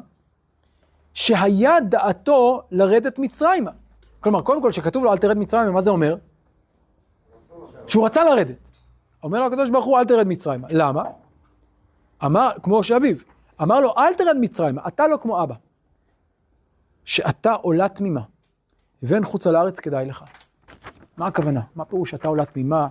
[1.14, 3.70] שהיה דעתו לרדת מצרימה.
[4.20, 6.16] כלומר, קודם כל, שכתוב לו אל תרד מצרימה, מה זה אומר?
[7.86, 8.70] שהוא רצה לרדת.
[9.22, 10.68] אומר לו הקדוש ברוך הוא, אל תרד מצרימה.
[10.70, 11.02] למה?
[12.24, 13.16] אמר, כמו שאביו,
[13.62, 15.54] אמר לו, אל תרד מצרימה, אתה לא כמו אבא.
[17.04, 18.20] שאתה עולה תמימה,
[19.02, 20.24] ואין חוצה לארץ כדאי לך.
[21.16, 21.60] מה הכוונה?
[21.74, 22.88] מה פירוש אתה עולה תמימה?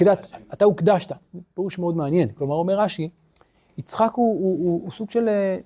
[0.00, 1.12] יודעת, אתה הוקדשת,
[1.54, 2.32] פירוש מאוד מעניין.
[2.32, 3.10] כלומר, אומר רש"י,
[3.78, 5.58] יצחק הוא, הוא, הוא, הוא סוג של אה,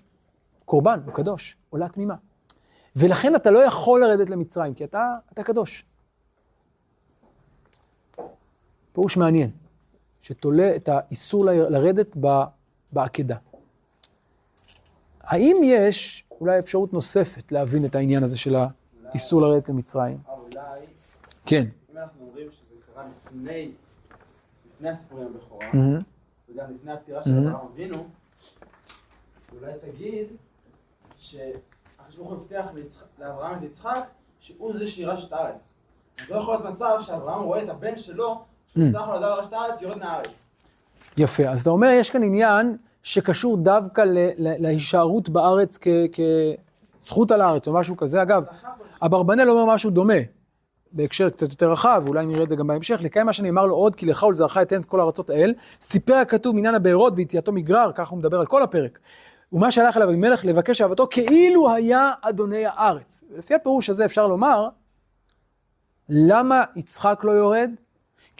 [0.64, 2.14] קורבן, הוא קדוש, עולה תמימה.
[2.96, 5.84] ולכן אתה לא יכול לרדת למצרים, כי אתה, אתה קדוש.
[8.92, 9.50] פירוש מעניין,
[10.20, 12.44] שתולה את האיסור לרדת ב-
[12.92, 13.36] בעקדה.
[15.20, 18.56] האם יש אולי אפשרות נוספת להבין את העניין הזה של
[19.08, 20.18] האיסור לרדת למצרים?
[20.28, 20.80] אה, אולי,
[21.46, 21.66] כן.
[21.92, 23.72] אם אנחנו אומרים שזה קרה לפני,
[24.74, 25.98] לפני הסיפורים הבכורה, מהמם.
[26.48, 27.30] וגם לפני הפטירה של.
[27.30, 28.06] אברהם אבינו,
[29.52, 30.26] אולי תגיד
[31.16, 32.66] שהקדוש ברוך הוא הבטיח
[33.18, 34.04] לאברהם את יצחק
[34.40, 35.74] שהוא זה שירש את הארץ.
[36.22, 39.52] אז לא יכול להיות מצב שאברהם רואה את הבן שלו, שהובטח לו לדעת לרשת את
[39.52, 40.49] הארץ, יורד מהארץ.
[41.18, 44.04] יפה, אז אתה אומר, יש כאן עניין שקשור דווקא
[44.38, 45.78] להישארות בארץ
[47.00, 48.22] כזכות על הארץ או משהו כזה.
[48.22, 48.44] אגב,
[49.02, 50.14] אברבנאל אומר משהו דומה,
[50.92, 53.96] בהקשר קצת יותר רחב, ואולי נראה את זה גם בהמשך, לקיים מה שנאמר לו עוד,
[53.96, 58.10] כי לך ולזרעך אתן את כל ארצות האל, סיפר הכתוב מעניין הבארות ויציאתו מגרר, ככה
[58.10, 58.98] הוא מדבר על כל הפרק.
[59.52, 63.24] ומה שהלך אליו אבימלך לבקש אהבתו, כאילו היה אדוני הארץ.
[63.36, 64.68] לפי הפירוש הזה אפשר לומר,
[66.08, 67.70] למה יצחק לא יורד?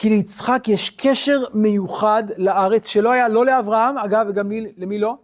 [0.01, 5.17] כי ליצחק יש קשר מיוחד לארץ שלא היה לא לאברהם, אגב, וגם מי, למי לא?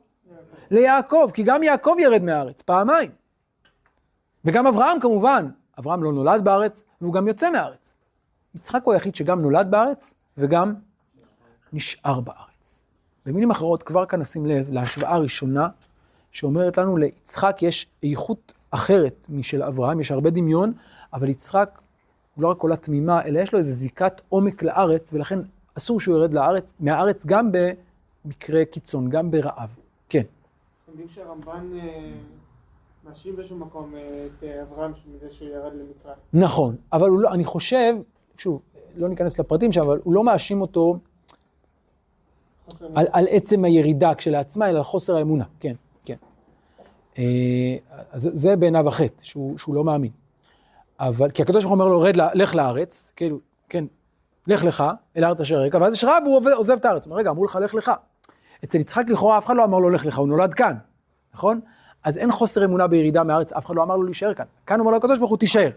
[0.71, 3.11] ליעקב, כי גם יעקב ירד מהארץ, פעמיים.
[4.45, 7.95] וגם אברהם כמובן, אברהם לא נולד בארץ, והוא גם יוצא מהארץ.
[8.55, 10.75] יצחק הוא היחיד שגם נולד בארץ, וגם
[11.73, 12.81] נשאר בארץ.
[13.27, 15.69] במילים אחרות, כבר כאן נשים לב להשוואה הראשונה,
[16.33, 20.73] שאומרת לנו ליצחק יש איכות אחרת משל אברהם, יש הרבה דמיון,
[21.13, 21.81] אבל יצחק
[22.37, 25.39] הוא לא רק עולה תמימה, אלא יש לו איזו זיקת עומק לארץ, ולכן
[25.75, 29.77] אסור שהוא ירד לארץ, מהארץ גם במקרה קיצון, גם ברעב.
[30.09, 30.23] כן.
[30.89, 32.13] יודעים שהרמב"ן אה,
[33.05, 36.17] מאשים באיזשהו מקום אה, את אה, אברהם מזה שהוא ירד למצרים.
[36.33, 37.95] נכון, אבל לא, אני חושב,
[38.39, 38.61] שוב,
[38.97, 40.99] לא ניכנס לפרטים שם, אבל הוא לא מאשים אותו
[42.95, 46.17] על, על עצם הירידה כשלעצמה, אלא על חוסר האמונה, כן, כן.
[48.11, 50.11] אז זה בעיניו החטא, שהוא, שהוא לא מאמין.
[51.01, 53.85] אבל, כי הקדוש ברוך הוא אומר לו, רד, לך לארץ, כאילו, כן,
[54.47, 54.85] לך לך,
[55.17, 57.05] אל הארץ אשר רקע, ואז יש רב והוא עוזב, עוזב את הארץ.
[57.05, 57.91] הוא אומר, רגע, אמרו לך, לך לך.
[58.65, 60.75] אצל יצחק לכאורה אף אחד לא אמר לו, לך לך, הוא נולד כאן,
[61.35, 61.61] נכון?
[62.05, 64.45] אז אין חוסר אמונה בירידה מהארץ, אף אחד לא אמר לו להישאר כאן.
[64.67, 65.71] כאן אומר לו הקדוש ברוך הוא, תישאר.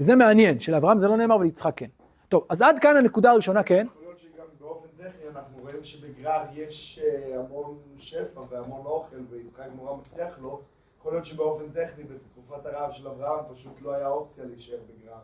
[0.00, 1.86] וזה מעניין, שלאברהם זה לא נאמר וליצחק כן.
[2.28, 3.86] טוב, אז עד כאן הנקודה הראשונה, כן.
[3.86, 9.64] יכול להיות שגם באופן טכני אנחנו רואים שבגרר יש אה, המון שפע והמון אוכל ויצחק
[9.76, 10.60] נורא מצליח לו.
[11.06, 15.14] יכול להיות שבאופן טכני בתקופת הרעב של אברהם פשוט לא היה אופציה להישאר בגרר.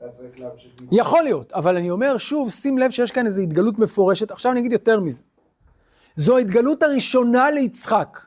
[0.00, 0.98] היה צריך להמשיך לבחור.
[0.98, 4.30] יכול להיות, אבל אני אומר שוב, שים לב שיש כאן איזו התגלות מפורשת.
[4.30, 5.22] עכשיו אני אגיד יותר מזה.
[6.16, 8.18] זו ההתגלות הראשונה ליצחק.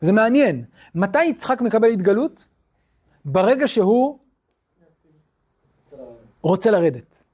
[0.00, 0.64] זה מעניין.
[0.94, 2.48] מתי יצחק מקבל התגלות?
[3.24, 4.18] ברגע שהוא
[6.42, 7.24] רוצה לרדת.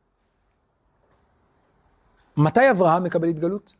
[2.36, 3.74] מתי אברהם מקבל התגלות?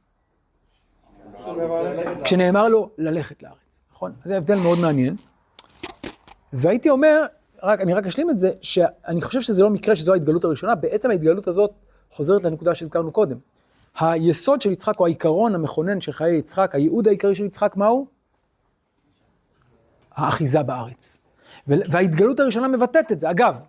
[2.25, 3.66] כשנאמר לו ללכת לארץ,
[3.97, 4.13] נכון?
[4.25, 5.17] זה הבדל מאוד מעניין.
[6.53, 7.27] והייתי אומר,
[7.63, 11.11] רק, אני רק אשלים את זה, שאני חושב שזה לא מקרה שזו ההתגלות הראשונה, בעצם
[11.11, 11.71] ההתגלות הזאת
[12.11, 13.39] חוזרת לנקודה שהזכרנו קודם.
[14.01, 18.07] היסוד של יצחק, או העיקרון המכונן של חיי יצחק, הייעוד העיקרי של יצחק, מהו?
[20.13, 21.19] האחיזה בארץ.
[21.67, 23.31] וההתגלות הראשונה מבטאת את זה.
[23.31, 23.61] אגב,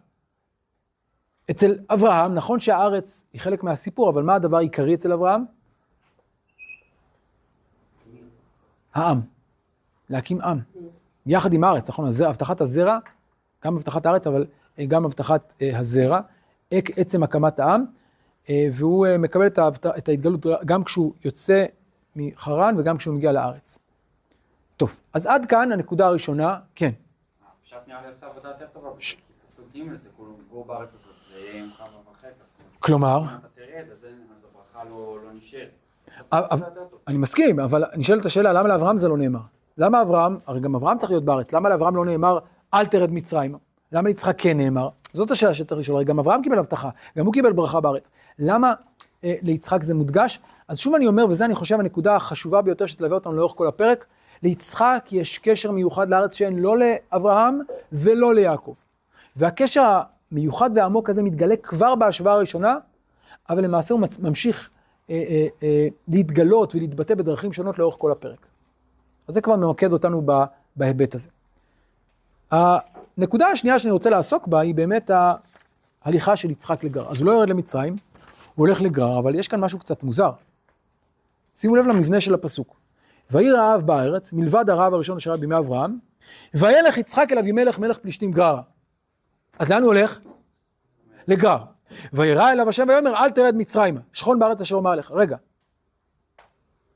[1.52, 5.46] אצל אברהם, נכון שהארץ היא חלק מהסיפור, אבל מה הדבר העיקרי אצל אברהם?
[8.94, 9.37] העם.
[10.10, 10.60] להקים עם.
[11.26, 12.10] יחד עם הארץ, נכון?
[12.26, 12.98] הבטחת הזרע,
[13.66, 14.46] גם הבטחת הארץ, אבל
[14.80, 16.20] אה, גם הבטחת אה, הזרע,
[16.72, 17.86] עצם הקמת העם,
[18.50, 21.66] אה, והוא מקבל את, ההתגלות גם כשהוא יוצא
[22.16, 23.80] מחרן וגם כשהוא מגיע לארץ.
[24.78, 26.92] טוב, אז עד כאן הנקודה הראשונה, כן.
[27.64, 28.90] פשט נראה לי עושה עבודה יותר טובה,
[29.46, 33.20] פסוק ג' זה כאילו גור בארץ הזאת, זה יהיה עם חמה וחטא, אז כלומר.
[37.08, 39.40] אני מסכים, אבל נשאלת השאלה, למה לאברהם זה לא נאמר?
[39.78, 42.40] למה אברהם, הרי גם אברהם צריך להיות בארץ, למה לאברהם לא נאמר,
[42.74, 43.58] אל תרד מצרימה?
[43.92, 44.90] למה ליצחק כן נאמר?
[45.14, 48.12] זאת השאלה שצריך לשאול, הרי גם אברהם קיבל הבטחה, גם הוא קיבל ברכה בארץ.
[48.40, 48.74] למה
[49.24, 50.40] אה, ליצחק זה מודגש?
[50.68, 54.06] אז שוב אני אומר, וזה אני חושב הנקודה החשובה ביותר שתלווה אותנו לאורך כל הפרק,
[54.44, 57.60] ליצחק יש קשר מיוחד לארץ שאין לא לאברהם
[57.92, 58.74] ולא ליעקב.
[59.36, 60.00] והקשר
[60.32, 62.78] המיוחד והעמוק הזה מתגלה כבר בהשוואה הראשונה,
[63.50, 64.70] אבל למעשה הוא ממשיך
[65.10, 68.48] אה, אה, אה, להתגלות ולהתבטא בדרכים שונות לאורך כל הפרק.
[69.28, 70.26] אז זה כבר ממקד אותנו
[70.76, 71.30] בהיבט הזה.
[72.52, 75.12] הנקודה השנייה שאני רוצה לעסוק בה היא באמת
[76.06, 77.12] ההליכה של יצחק לגרר.
[77.12, 77.96] אז הוא לא יורד למצרים,
[78.56, 80.32] הוא הולך לגרר, אבל יש כאן משהו קצת מוזר.
[81.56, 82.76] שימו לב למבנה של הפסוק.
[83.32, 86.00] ויהי רעב בארץ, מלבד הרעב הראשון אשר היה בימי אברהם,
[86.54, 88.62] וילך יצחק אל אבימלך מלך פלישתים גררה.
[89.60, 90.20] אז לאן הוא הולך?
[91.28, 91.64] לגרר.
[92.14, 95.12] וירא אליו השם ויאמר אל תרד מצרימה, שכון בארץ אשר אומר לך.
[95.12, 95.38] רגע,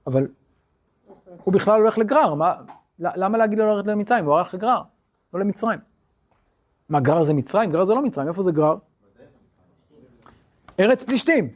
[0.07, 0.27] אבל
[1.43, 2.55] הוא בכלל הולך לגרר, מה,
[2.99, 4.25] למה להגיד לו ללכת למצרים?
[4.25, 4.81] הוא הלך לגרר,
[5.33, 5.79] לא למצרים.
[6.89, 7.71] מה, גרר זה מצרים?
[7.71, 8.75] גרר זה לא מצרים, איפה זה גרר?
[10.79, 11.49] ארץ פלישתים.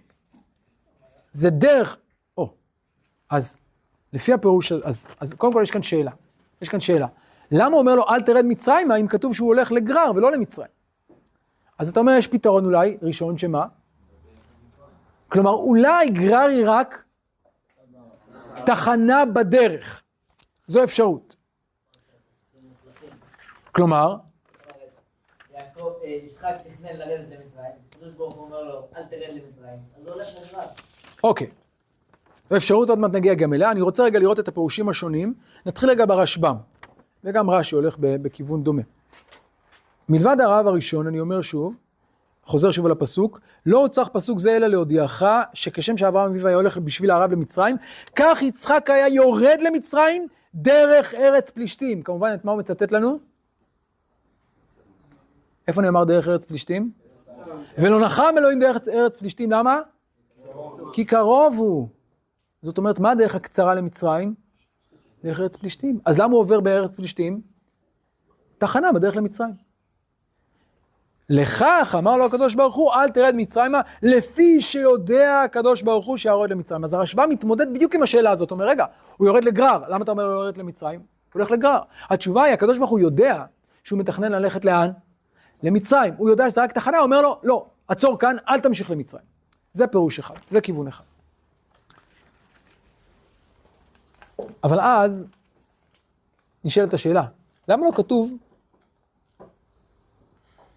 [1.32, 1.98] זה דרך,
[2.38, 2.50] או,
[3.30, 3.58] אז
[4.14, 6.12] לפי הפירוש, אז, אז קודם כל יש כאן שאלה.
[6.62, 7.08] יש כאן שאלה.
[7.52, 10.70] למה הוא אומר לו אל תרד מצרימה אם כתוב שהוא הולך לגרר ולא למצרים?
[11.78, 13.66] אז אתה אומר יש פתרון אולי, ראשון שמה?
[15.28, 17.05] כלומר אולי גרר היא רק
[18.66, 20.04] תחנה בדרך.
[20.68, 21.36] זו אפשרות.
[23.72, 24.16] כלומר,
[26.06, 30.14] אה, יצחק תכנן לרדת למצרים, הקדוש ברוך הוא אומר לו, אל תרד למצרים, אז הוא
[30.14, 30.66] הולך לגרר.
[31.24, 31.48] אוקיי.
[32.58, 33.72] אפשרות, עוד מעט נגיע גם אליה.
[33.72, 35.34] אני רוצה רגע לראות את הפירושים השונים.
[35.66, 36.56] נתחיל רגע ברשב"ם,
[37.24, 38.82] וגם רש"י הולך בכיוון דומה.
[40.10, 41.76] מלבד הרב הראשון, אני אומר שוב,
[42.46, 46.78] חוזר שוב על הפסוק, לא הוצח פסוק זה אלא להודיעך שכשם שאברהם אביו היה הולך
[46.78, 47.78] בשביל הערב למצרים,
[48.16, 52.02] כך יצחק היה יורד למצרים דרך ארץ פלישתים.
[52.02, 53.20] כמובן, את מה הוא מצטט לנו?
[55.68, 56.92] איפה נאמר דרך ארץ פלישתים?
[57.78, 59.80] ולא נחם אלוהים דרך ארץ פלישתים, למה?
[60.94, 61.88] כי קרוב הוא.
[62.62, 64.34] זאת אומרת, מה הדרך הקצרה למצרים?
[65.24, 66.00] דרך ארץ פלישתים.
[66.06, 67.42] אז למה הוא עובר בארץ פלישתים?
[68.58, 69.54] תחנה בדרך למצרים.
[71.30, 76.50] לכך אמר לו הקדוש ברוך הוא, אל תרד מצרימה, לפי שיודע הקדוש ברוך הוא שירד
[76.50, 76.84] למצרים.
[76.84, 78.52] אז הרשב"א מתמודד בדיוק עם השאלה הזאת.
[78.52, 78.86] אומר, רגע,
[79.18, 81.00] הוא יורד לגרר, למה אתה אומר הוא יורד למצרים?
[81.00, 81.80] הוא הולך לגרר.
[82.10, 83.44] התשובה היא, הקדוש ברוך הוא יודע
[83.84, 84.92] שהוא מתכנן ללכת לאן?
[85.64, 86.14] למצרים.
[86.18, 89.26] הוא יודע שזה רק תחנה, הוא אומר לו, לא, עצור כאן, אל תמשיך למצרים.
[89.74, 91.04] זה פירוש אחד, זה כיוון אחד.
[94.64, 95.26] אבל אז
[96.64, 97.24] נשאלת השאלה,
[97.68, 98.34] למה לא כתוב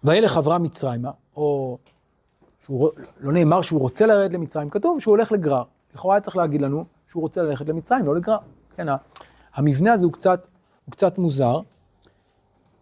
[0.03, 1.77] וילך אברהם מצרימה, או
[2.59, 5.63] שהוא, לא נאמר שהוא רוצה לרדת למצרים, כתוב שהוא הולך לגרר.
[5.93, 8.37] לכאורה היה צריך להגיד לנו שהוא רוצה ללכת למצרים, לא לגרר.
[8.75, 8.87] כן,
[9.53, 10.47] המבנה הזה הוא קצת,
[10.85, 11.59] הוא קצת מוזר.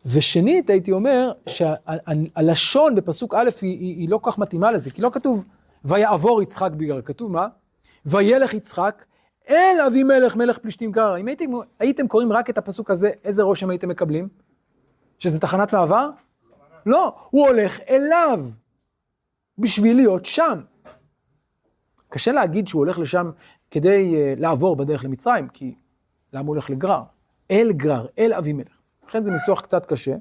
[0.05, 5.01] ושנית, הייתי אומר שהלשון בפסוק א' היא, היא, היא לא כל כך מתאימה לזה, כי
[5.01, 5.45] לא כתוב
[5.85, 7.47] ויעבור יצחק בגרר, כתוב מה?
[8.05, 9.05] וילך יצחק
[9.49, 11.17] אל אבימלך מלך פלישתים גרר.
[11.17, 11.45] אם הייתם,
[11.79, 14.27] הייתם קוראים רק את הפסוק הזה, איזה רושם הייתם מקבלים?
[15.19, 16.09] שזה תחנת מעבר?
[16.87, 18.45] לא, הוא הולך אליו,
[19.57, 20.61] בשביל להיות שם.
[22.09, 23.31] קשה להגיד שהוא הולך לשם
[23.71, 25.75] כדי uh, לעבור בדרך למצרים, כי
[26.33, 27.03] למה הוא הולך לגרר?
[27.51, 28.81] אל גרר, אל אבימלך.
[29.07, 30.15] לכן זה ניסוח קצת קשה.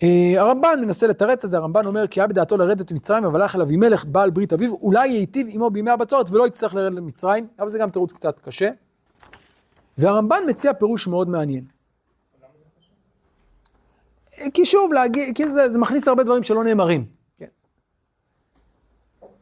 [0.00, 0.04] Uh,
[0.36, 3.62] הרמב"ן מנסה לתרץ את זה, הרמב"ן אומר כי היה בדעתו לרדת למצרים, אבל הלך אל
[3.62, 7.78] אבימלך, בעל ברית אביו, אולי ייטיב עמו בימי הבצורת ולא יצטרך לרדת למצרים, אבל זה
[7.78, 8.68] גם תירוץ קצת קשה.
[9.98, 11.64] והרמב"ן מציע פירוש מאוד מעניין.
[14.54, 17.06] כי שוב, להגיד, כי זה, זה מכניס הרבה דברים שלא נאמרים.
[17.38, 17.46] כן.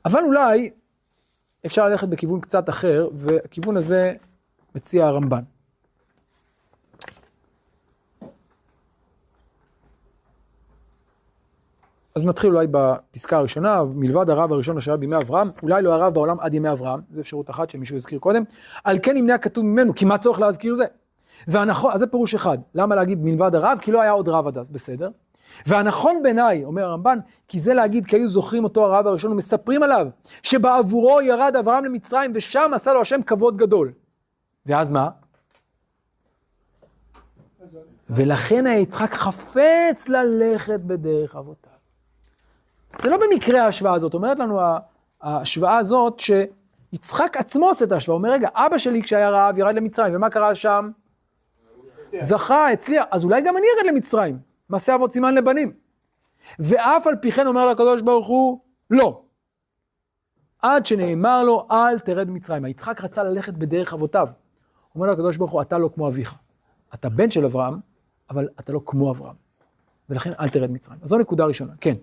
[0.04, 0.70] אבל אולי
[1.66, 4.12] אפשר ללכת בכיוון קצת אחר, והכיוון הזה
[4.74, 5.42] מציע הרמב"ן.
[12.14, 16.14] אז נתחיל אולי בפסקה הראשונה, מלבד הרב הראשון אשר היה בימי אברהם, אולי לא הרב
[16.14, 18.42] בעולם עד ימי אברהם, זו אפשרות אחת שמישהו הזכיר קודם,
[18.84, 20.84] על כן נמנה הכתוב ממנו, כי מה צורך להזכיר זה?
[21.48, 23.78] והנכון, אז זה פירוש אחד, למה להגיד מלבד הרב?
[23.80, 25.10] כי לא היה עוד רב עד אז, בסדר.
[25.66, 30.06] והנכון בעיניי, אומר הרמב"ן, כי זה להגיד כי היו זוכרים אותו הרב הראשון ומספרים עליו,
[30.42, 33.92] שבעבורו ירד אברהם למצרים ושם עשה לו השם כבוד גדול.
[34.66, 35.08] ואז מה?
[38.10, 41.70] ולכן היה יצחק חפץ ללכת בדרך אבותיו.
[42.98, 44.60] זה לא במקרה ההשוואה הזאת, אומרת לנו
[45.20, 49.74] ההשוואה הזאת שיצחק עצמו עושה את ההשוואה, הוא אומר רגע, אבא שלי כשהיה רעב ירד
[49.74, 50.90] למצרים, ומה קרה שם?
[52.20, 55.72] זכה, הצליח, אז אולי גם אני ארד למצרים, מעשה אבות סימן לבנים.
[56.58, 59.22] ואף על פי כן אומר לקדוש ברוך הוא, לא.
[60.62, 62.66] עד שנאמר לו, אל תרד מצרים.
[62.66, 64.28] יצחק רצה ללכת בדרך אבותיו.
[64.94, 66.34] אומר לו הקדוש ברוך הוא, אתה לא כמו אביך.
[66.94, 67.74] אתה בן של אברהם,
[68.30, 69.36] אבל אתה לא כמו אברהם.
[70.10, 70.98] ולכן אל תרד מצרים.
[71.02, 71.94] אז זו נקודה ראשונה, כן.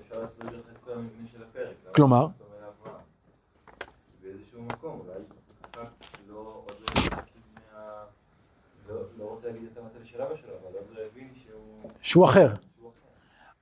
[0.00, 1.74] אפשר להסביר לך את כל המבנה של הפרק.
[1.84, 2.20] למה כלומר?
[2.20, 3.02] הוא אומר לאברהם?
[4.22, 5.90] באיזשהו מקום, אולי יצחק
[6.28, 7.42] לא עוד לא הסכים
[7.74, 7.80] מה...
[8.88, 11.28] לא- לא רוצה להגיד את המצב של אבא שלו, אבל עוד לא הבין
[12.08, 12.24] שהוא...
[12.24, 12.48] אחר.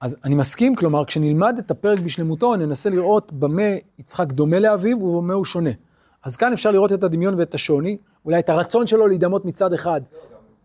[0.01, 3.63] אז אני מסכים, כלומר, כשנלמד את הפרק בשלמותו, ננסה לראות במה
[3.99, 5.71] יצחק דומה לאביו ובמה הוא שונה.
[6.25, 10.01] אז כאן אפשר לראות את הדמיון ואת השוני, אולי את הרצון שלו להידמות מצד אחד,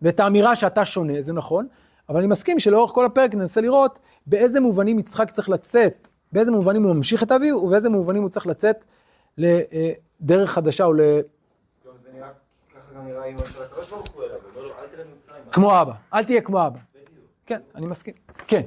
[0.02, 1.68] ואת האמירה שאתה שונה, זה נכון,
[2.10, 6.84] אבל אני מסכים שלאורך כל הפרק ננסה לראות באיזה מובנים יצחק צריך לצאת, באיזה מובנים
[6.84, 8.86] הוא ממשיך את אביו, ובאיזה מובנים הוא צריך לצאת
[9.38, 11.02] לדרך חדשה או ל...
[15.52, 16.91] כמו אבא, אל תהיה כמו אבא.
[17.52, 18.14] כן, אני מסכים.
[18.48, 18.62] כן.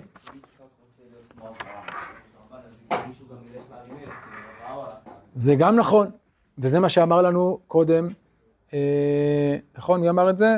[5.34, 6.10] זה גם נכון,
[6.58, 8.08] וזה מה שאמר לנו קודם,
[8.72, 10.56] אה, נכון, מי אמר את זה?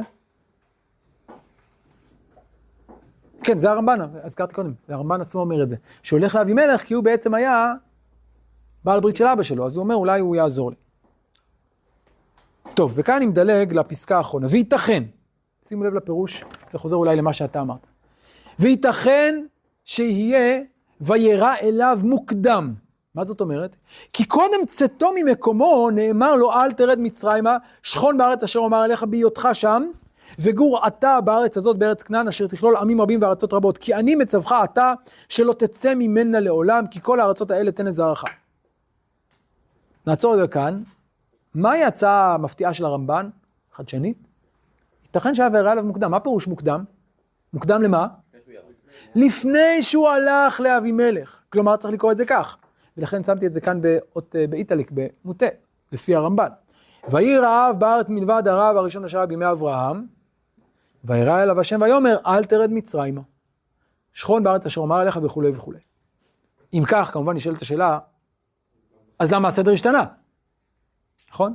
[3.43, 7.35] כן, זה הרמב"ן, הזכרתי קודם, הרמב"ן עצמו אומר את זה, שהולך לאבימלך כי הוא בעצם
[7.35, 7.72] היה
[8.85, 10.77] בעל ברית של אבא שלו, אז הוא אומר אולי הוא יעזור לי.
[12.74, 14.47] טוב, וכאן אני מדלג לפסקה האחרונה.
[14.51, 15.03] וייתכן,
[15.62, 17.87] שימו לב לפירוש, זה חוזר אולי למה שאתה אמרת.
[18.59, 19.44] וייתכן
[19.84, 20.61] שיהיה
[21.00, 22.74] וירא אליו מוקדם.
[23.14, 23.76] מה זאת אומרת?
[24.12, 29.48] כי קודם צאתו ממקומו נאמר לו אל תרד מצרימה, שכון בארץ אשר אומר אליך בהיותך
[29.52, 29.82] שם,
[30.38, 33.78] וגור אתה בארץ הזאת בארץ כנען אשר תכלול עמים רבים וארצות רבות.
[33.78, 34.92] כי אני מצווך אתה
[35.28, 38.24] שלא תצא ממנה לעולם, כי כל הארצות האלה תן לזרעך.
[40.07, 40.82] נעצור רגע כאן.
[41.54, 43.28] מהי ההצעה המפתיעה של הרמב"ן?
[43.74, 44.18] חדשנית?
[45.02, 46.11] ייתכן שהיה וירא אליו מוקדם.
[46.11, 46.84] מה פירוש מוקדם?
[47.52, 48.07] מוקדם למה?
[49.17, 51.43] לפני שהוא הלך לאבימלך.
[51.49, 52.57] כלומר, צריך לקרוא את זה כך.
[52.97, 55.47] ולכן שמתי את זה כאן באות אה, באיטליק, במוטה,
[55.93, 56.49] לפי הרמב"ן.
[57.09, 60.07] ויהי רעב בארץ מלבד הרעב הראשון אשר היה בימי אברהם,
[61.05, 63.21] וירא אליו השם ויאמר אל תרד מצרימה.
[64.12, 65.79] שכון בארץ אשר אומר אליך וכולי וכולי.
[66.73, 67.99] אם כך, כמובן נשאלת השאלה,
[69.19, 70.05] אז למה הסדר השתנה?
[71.31, 71.55] נכון?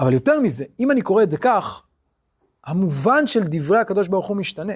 [0.00, 1.82] אבל יותר מזה, אם אני קורא את זה כך,
[2.64, 4.72] המובן של דברי הקדוש ברוך הוא משתנה.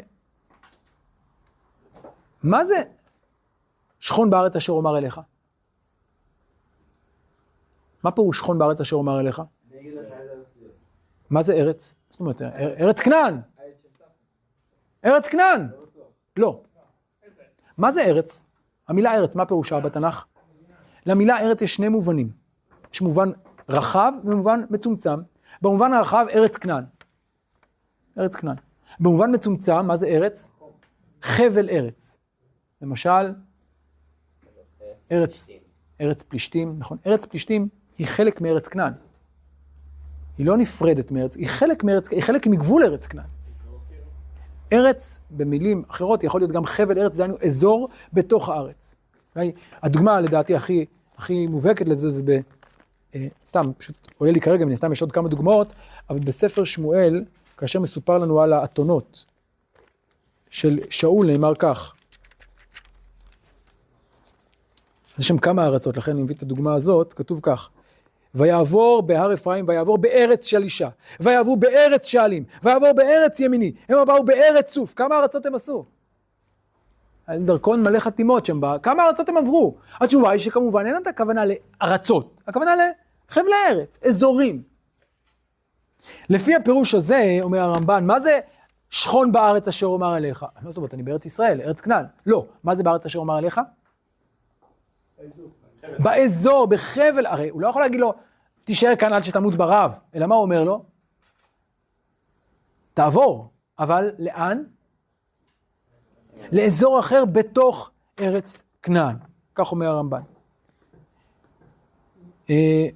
[2.42, 2.82] מה זה
[4.00, 5.20] שכון בארץ אשר אומר אליך?
[8.04, 9.42] מה פירוש שכון בארץ אשר אומר אליך?
[11.30, 11.94] מה זה ארץ?
[12.10, 13.40] זאת אומרת, אר- ארץ כנען.
[15.04, 15.68] ארץ כנען.
[16.36, 16.62] לא.
[17.78, 18.44] מה זה ארץ?
[18.88, 20.24] המילה ארץ, מה פירושה בתנ"ך?
[21.06, 22.32] למילה ארץ יש שני מובנים.
[22.94, 23.30] יש מובן
[23.68, 25.20] רחב ומובן מצומצם.
[25.62, 26.84] במובן הרחב, ארץ כנען.
[28.18, 28.56] ארץ כנען.
[29.00, 30.50] במובן מצומצם, מה זה ארץ?
[31.22, 32.18] חבל ארץ.
[32.82, 33.32] למשל,
[35.12, 35.48] ארץ,
[36.00, 36.98] ארץ פלישתים, נכון?
[37.06, 37.68] ארץ פלישתים
[37.98, 38.92] היא חלק מארץ כנען.
[40.38, 43.26] היא לא נפרדת מארץ, היא חלק מארץ, היא חלק מגבול ארץ כנען.
[44.72, 48.94] ארץ, במילים אחרות, יכול להיות גם חבל ארץ, דהיינו אזור בתוך הארץ.
[49.36, 49.52] אולי
[49.82, 50.84] הדוגמה לדעתי הכי,
[51.16, 52.40] הכי מובהקת לזה זה ב...
[53.14, 55.72] אה, סתם, פשוט עולה לי כרגע, מן הסתם יש עוד כמה דוגמאות,
[56.10, 57.24] אבל בספר שמואל,
[57.56, 59.24] כאשר מסופר לנו על האתונות
[60.50, 61.94] של שאול, נאמר כך.
[65.20, 67.70] יש שם כמה ארצות, לכן אני מביא את הדוגמה הזאת, כתוב כך.
[68.34, 70.88] ויעבור בהר אפרים, ויעבור בארץ שלישה,
[71.20, 74.94] ויעברו בארץ שעלים, ויעבור בארץ ימיני, הם באו בארץ סוף.
[74.94, 75.84] כמה ארצות הם עשו?
[77.28, 78.78] להם דרכון מלא חתימות שם, בה.
[78.78, 79.74] כמה ארצות הם עברו?
[80.00, 82.74] התשובה היא שכמובן אין את הכוונה לארצות, הכוונה
[83.30, 84.62] לחבלי ארץ, אזורים.
[86.30, 88.38] לפי הפירוש הזה, אומר הרמב"ן, מה זה
[88.90, 90.46] שכון בארץ אשר אומר עליך?
[90.62, 92.04] מה זאת אומרת, אני בארץ ישראל, ארץ כנען.
[92.26, 93.60] לא, מה זה בארץ אשר אומר עליך?
[95.98, 98.14] באזור, בחבל, הרי הוא לא יכול להגיד לו,
[98.64, 100.84] תישאר כאן עד שתמות ברעב, אלא מה הוא אומר לו?
[102.94, 104.62] תעבור, אבל לאן?
[106.52, 107.90] לאזור אחר בתוך
[108.20, 109.16] ארץ כנען,
[109.54, 110.20] כך אומר הרמב"ן.
[112.50, 112.86] אה,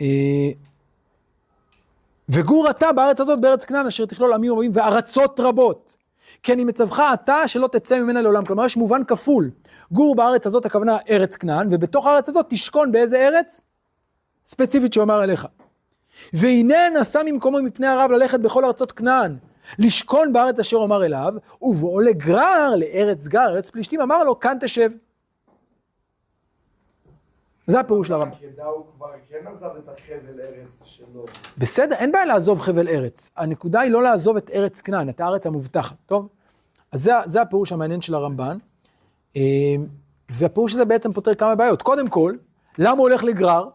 [0.00, 0.50] אה,
[2.28, 5.96] וגור אתה בארץ הזאת, בארץ כנען, אשר תכלול עמים רבים וארצות רבות.
[6.46, 8.44] כי אני מצווך אתה שלא תצא ממנה לעולם.
[8.44, 9.50] כלומר, יש מובן כפול.
[9.92, 13.60] גור בארץ הזאת, הכוונה ארץ כנען, ובתוך הארץ הזאת תשכון באיזה ארץ?
[14.46, 15.46] ספציפית שהוא אמר אליך.
[16.32, 19.36] והנה נסע ממקומו מפני הרב ללכת בכל ארצות כנען,
[19.78, 24.90] לשכון בארץ אשר אמר אליו, ובואו לגרר לארץ גר, ארץ פלישתים, אמר לו, כאן תשב.
[27.66, 28.36] זה הפירוש של הרמב"ם.
[28.36, 29.44] עקדה הוא כבר כן.
[31.58, 33.30] בסדר, אין בעיה לעזוב חבל ארץ.
[33.36, 36.28] הנקודה היא לא לעזוב את ארץ כנען, את הארץ המובטחת, טוב?
[36.92, 38.58] אז זה, זה הפירוש המעניין של הרמב"ן.
[39.36, 39.42] אה,
[40.28, 41.82] והפירוש הזה בעצם פותר כמה בעיות.
[41.82, 42.34] קודם כל,
[42.78, 43.68] למה הוא הולך לגרר?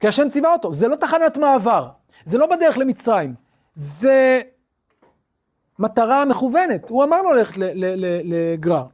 [0.00, 0.72] כי השם ציווה אותו.
[0.72, 1.88] זה לא תחנת מעבר,
[2.24, 3.34] זה לא בדרך למצרים,
[3.74, 4.40] זה
[5.78, 6.90] מטרה מכוונת.
[6.90, 7.54] הוא אמר לו ללכת
[8.24, 8.86] לגרר.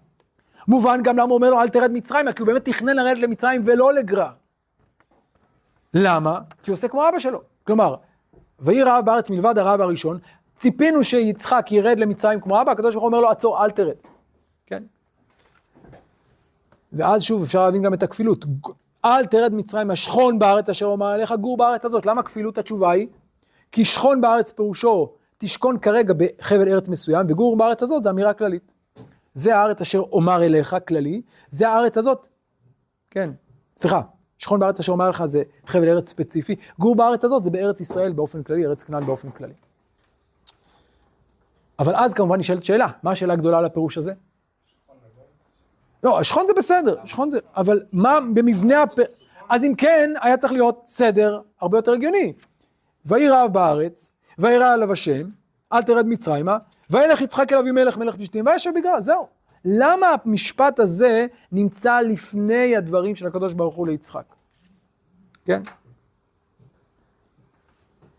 [0.69, 3.63] מובן גם למה הוא אומר לו אל תרד מצרימה, כי הוא באמת תכנן לרדת למצרים
[3.65, 4.31] ולא לגרר.
[5.95, 6.41] למה?
[6.63, 7.41] כי הוא עושה כמו אבא שלו.
[7.65, 7.95] כלומר,
[8.61, 10.19] ויהי רעב בארץ מלבד הרעב הראשון,
[10.57, 13.95] ציפינו שיצחק ירד למצרים כמו אבא, הקדוש ברוך הוא אומר לו עצור, אל תרד.
[14.67, 14.83] כן?
[16.93, 18.45] ואז שוב אפשר להבין גם את הכפילות.
[19.05, 22.07] אל תרד מצרים, שכון בארץ אשר אומר עליך, גור בארץ הזאת.
[22.07, 23.07] למה כפילות התשובה היא?
[23.73, 28.73] כי שכון בארץ פירושו תשכון כרגע בחבל ארץ מסוים, וגור בארץ הזאת זה אמירה כללית.
[29.35, 32.29] זה הארץ אשר אומר אליך, כללי, זה הארץ הזאת.
[33.11, 33.31] כן,
[33.77, 34.01] סליחה,
[34.39, 38.13] שכון בארץ אשר אומר לך זה חבל ארץ ספציפי, גור בארץ הזאת זה בארץ ישראל
[38.13, 39.53] באופן כללי, ארץ כנען באופן כללי.
[41.79, 44.13] אבל אז כמובן נשאלת שאלה, מה השאלה הגדולה על הפירוש הזה?
[46.05, 48.93] לא, שכון זה בסדר, שכון זה, אבל מה במבנה הפ...
[49.49, 52.33] אז אם כן, היה צריך להיות סדר הרבה יותר הגיוני.
[53.07, 55.29] ויהי רעב בארץ, וירא עליו השם,
[55.73, 56.59] אל תרד מצרימה,
[56.91, 59.27] וילך יצחק אל אבימלך מלך פלישתים, וישב בגרר, זהו.
[59.65, 64.25] למה המשפט הזה נמצא לפני הדברים של הקדוש ברוך הוא ליצחק?
[65.45, 65.63] כן?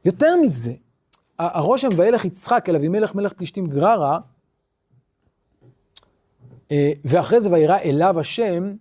[0.05, 0.73] יותר מזה,
[1.39, 4.19] הרושם וילך יצחק אל אבימלך מלך פלישתים גררה,
[6.71, 8.73] אה, ואחרי זה וירא אליו השם,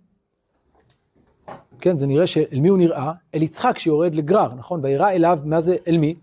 [1.81, 3.13] כן, זה נראה שאל מי הוא נראה?
[3.35, 4.79] אל יצחק שיורד לגרר, נכון?
[4.83, 6.15] וירא אליו, מה זה אל מי?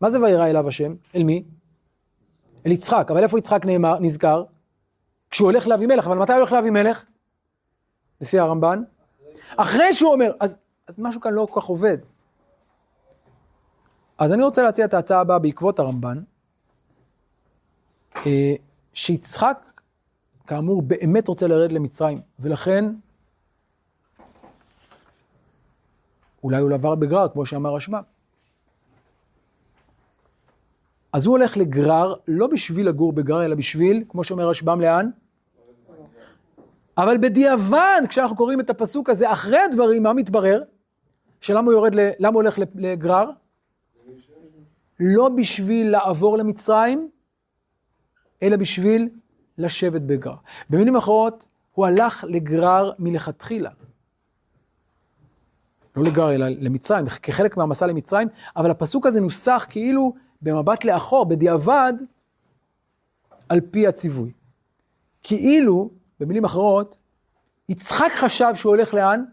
[0.00, 0.94] מה זה וירא אליו השם?
[1.14, 1.42] אל מי?
[2.66, 4.44] אל יצחק, אבל איפה יצחק נאמר, נזכר?
[5.30, 7.04] כשהוא הולך לאבימלך, אבל מתי הוא הולך לאבימלך?
[8.20, 8.82] לפי הרמב"ן?
[9.56, 11.98] אחרי שהוא אומר, אז, אז משהו כאן לא כל כך עובד.
[14.20, 16.22] אז אני רוצה להציע את ההצעה הבאה בעקבות הרמב"ן,
[18.16, 18.54] אה,
[18.92, 19.80] שיצחק,
[20.46, 22.84] כאמור, באמת רוצה לרדת למצרים, ולכן
[26.44, 28.02] אולי הוא עבר בגרר, כמו שאמר רשב"ם.
[31.12, 35.10] אז הוא הולך לגרר, לא בשביל לגור בגרר, אלא בשביל, כמו שאומר רשב"ם, לאן?
[36.96, 40.62] אבל בדיעבד, כשאנחנו קוראים את הפסוק הזה, אחרי הדברים, מה מתברר?
[41.40, 42.10] שלמה הוא יורד, ל...
[42.18, 43.30] למה הוא הולך לגרר?
[45.00, 47.10] לא בשביל לעבור למצרים,
[48.42, 49.08] אלא בשביל
[49.58, 50.36] לשבת בגרר.
[50.70, 53.70] במילים אחרות, הוא הלך לגרר מלכתחילה.
[55.96, 61.92] לא לגרר, אלא למצרים, כחלק מהמסע למצרים, אבל הפסוק הזה נוסח כאילו במבט לאחור, בדיעבד,
[63.48, 64.32] על פי הציווי.
[65.22, 65.90] כאילו,
[66.20, 66.96] במילים אחרות,
[67.68, 69.24] יצחק חשב שהוא הולך לאן?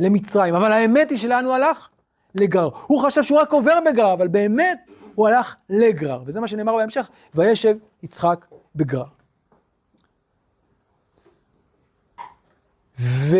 [0.00, 1.88] למצרים, אבל האמת היא שלאן הוא הלך?
[2.34, 2.70] לגרר.
[2.86, 4.78] הוא חשב שהוא רק עובר בגרר, אבל באמת
[5.14, 9.06] הוא הלך לגרר, וזה מה שנאמר בהמשך, וישב יצחק בגרר.
[12.98, 13.36] ו...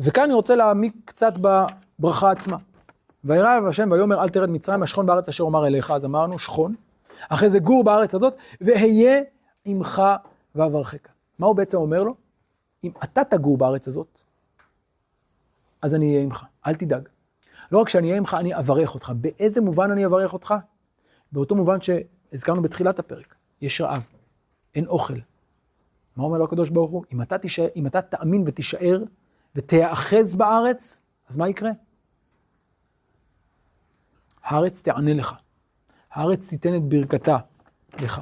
[0.00, 2.56] וכאן אני רוצה להעמיק קצת בברכה עצמה.
[3.24, 6.74] וירא אליו השם ויאמר אל תרד מצרים השכון בארץ אשר אומר אליך, אז אמרנו שכון,
[7.28, 9.20] אחרי זה גור בארץ הזאת, ואהיה
[9.64, 10.02] עמך
[10.54, 10.98] ואברכך.
[11.38, 12.14] מה הוא בעצם אומר לו?
[12.84, 14.22] אם אתה תגור בארץ הזאת,
[15.84, 17.08] אז אני אהיה עמך, אל תדאג.
[17.72, 19.12] לא רק שאני אהיה עמך, אני אברך אותך.
[19.16, 20.54] באיזה מובן אני אברך אותך?
[21.32, 24.02] באותו מובן שהזכרנו בתחילת הפרק, יש רעב,
[24.74, 25.18] אין אוכל.
[26.16, 27.04] מה אומר לו הקדוש ברוך הוא?
[27.12, 29.02] אם אתה, תישאר, אם אתה תאמין ותישאר
[29.54, 31.70] ותיאחז בארץ, אז מה יקרה?
[34.44, 35.34] הארץ תענה לך.
[36.12, 37.36] הארץ תיתן את ברכתה
[38.00, 38.20] לך.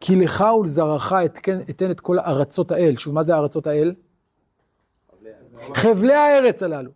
[0.00, 2.96] כי לך ולזרעך אתן, אתן את כל ארצות האל.
[2.96, 3.94] שוב, מה זה ארצות האל?
[5.74, 6.90] חבלי הארץ הללו.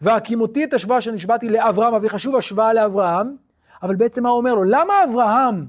[0.00, 3.36] והקימותי את השבועה שנשבעתי לאברהם אביך, שוב השוואה לאברהם,
[3.82, 4.64] אבל בעצם מה הוא אומר לו?
[4.64, 5.66] למה אברהם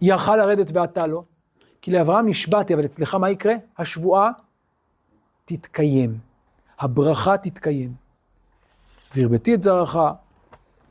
[0.00, 1.22] יכל לרדת ואתה לא?
[1.82, 3.54] כי לאברהם נשבעתי, אבל אצלך מה יקרה?
[3.78, 4.30] השבועה
[5.44, 6.18] תתקיים.
[6.78, 7.94] הברכה תתקיים.
[9.14, 9.98] והרביתי את זרעך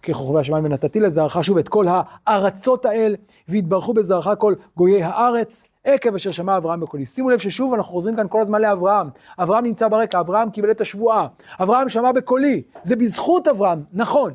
[0.03, 3.15] ככוכבי השמיים ונתתי לזרעך שוב את כל הארצות האל,
[3.47, 7.05] והתברכו בזרעך כל גויי הארץ, עקב אשר שמע אברהם בקולי.
[7.05, 9.09] שימו לב ששוב אנחנו חוזרים כאן כל הזמן לאברהם.
[9.39, 11.27] אברהם נמצא ברקע, אברהם קיבל את השבועה,
[11.61, 14.33] אברהם שמע בקולי, זה בזכות אברהם, נכון.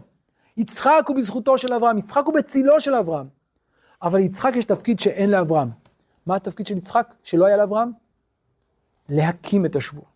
[0.56, 3.26] יצחק הוא בזכותו של אברהם, יצחק הוא בצילו של אברהם.
[4.02, 5.70] אבל ליצחק יש תפקיד שאין לאברהם.
[6.26, 7.90] מה התפקיד של יצחק שלא היה לאברהם?
[9.08, 10.08] להקים את השבועה,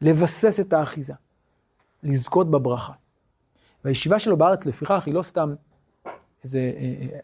[0.00, 1.12] לבסס את האחיזה,
[2.02, 2.92] לזכות בברכה.
[3.84, 5.54] והישיבה שלו בארץ לפיכך היא לא סתם
[6.44, 6.58] איזו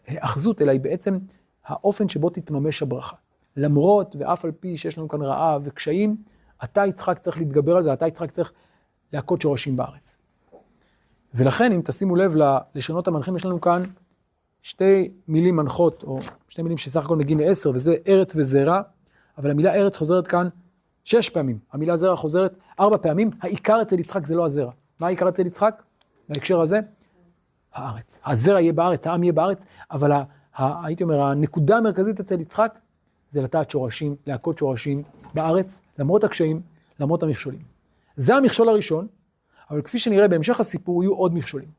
[0.07, 1.17] היאחזות, אלא היא בעצם
[1.65, 3.15] האופן שבו תתממש הברכה.
[3.57, 6.17] למרות ואף על פי שיש לנו כאן רעב וקשיים,
[6.63, 8.51] אתה יצחק צריך להתגבר על זה, אתה יצחק צריך
[9.13, 10.15] להכות שורשים בארץ.
[11.33, 12.35] ולכן אם תשימו לב
[12.75, 13.83] ללשונות המנחים, יש לנו כאן
[14.61, 18.81] שתי מילים מנחות, או שתי מילים שסך הכל מגיעים לעשר, וזה ארץ וזרע,
[19.37, 20.47] אבל המילה ארץ חוזרת כאן
[21.03, 24.71] שש פעמים, המילה זרע חוזרת ארבע פעמים, העיקר אצל יצחק זה לא הזרע.
[24.99, 25.83] מה העיקר אצל יצחק?
[26.29, 26.79] בהקשר הזה,
[27.73, 28.19] הארץ.
[28.25, 30.23] הזרע יהיה בארץ, העם יהיה בארץ, אבל ה,
[30.55, 32.79] ה, הייתי אומר, הנקודה המרכזית אצל יצחק
[33.29, 35.03] זה לטעת שורשים, להכות שורשים
[35.33, 36.61] בארץ, למרות הקשיים,
[36.99, 37.61] למרות המכשולים.
[38.15, 39.07] זה המכשול הראשון,
[39.71, 41.69] אבל כפי שנראה בהמשך הסיפור, יהיו עוד מכשולים.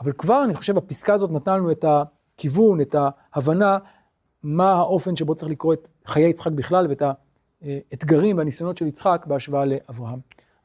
[0.00, 2.94] אבל כבר, אני חושב, הפסקה הזאת נתנה לנו את הכיוון, את
[3.32, 3.78] ההבנה,
[4.42, 7.02] מה האופן שבו צריך לקרוא את חיי יצחק בכלל, ואת
[7.62, 10.18] האתגרים והניסיונות של יצחק בהשוואה לאברהם.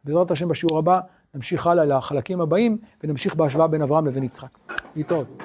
[0.04, 1.00] בעזרת השם בשיעור הבא,
[1.36, 4.50] נמשיך הלאה לחלקים הבאים, ונמשיך בהשוואה בין אברהם לבין יצחק.
[4.96, 5.38] להתראות.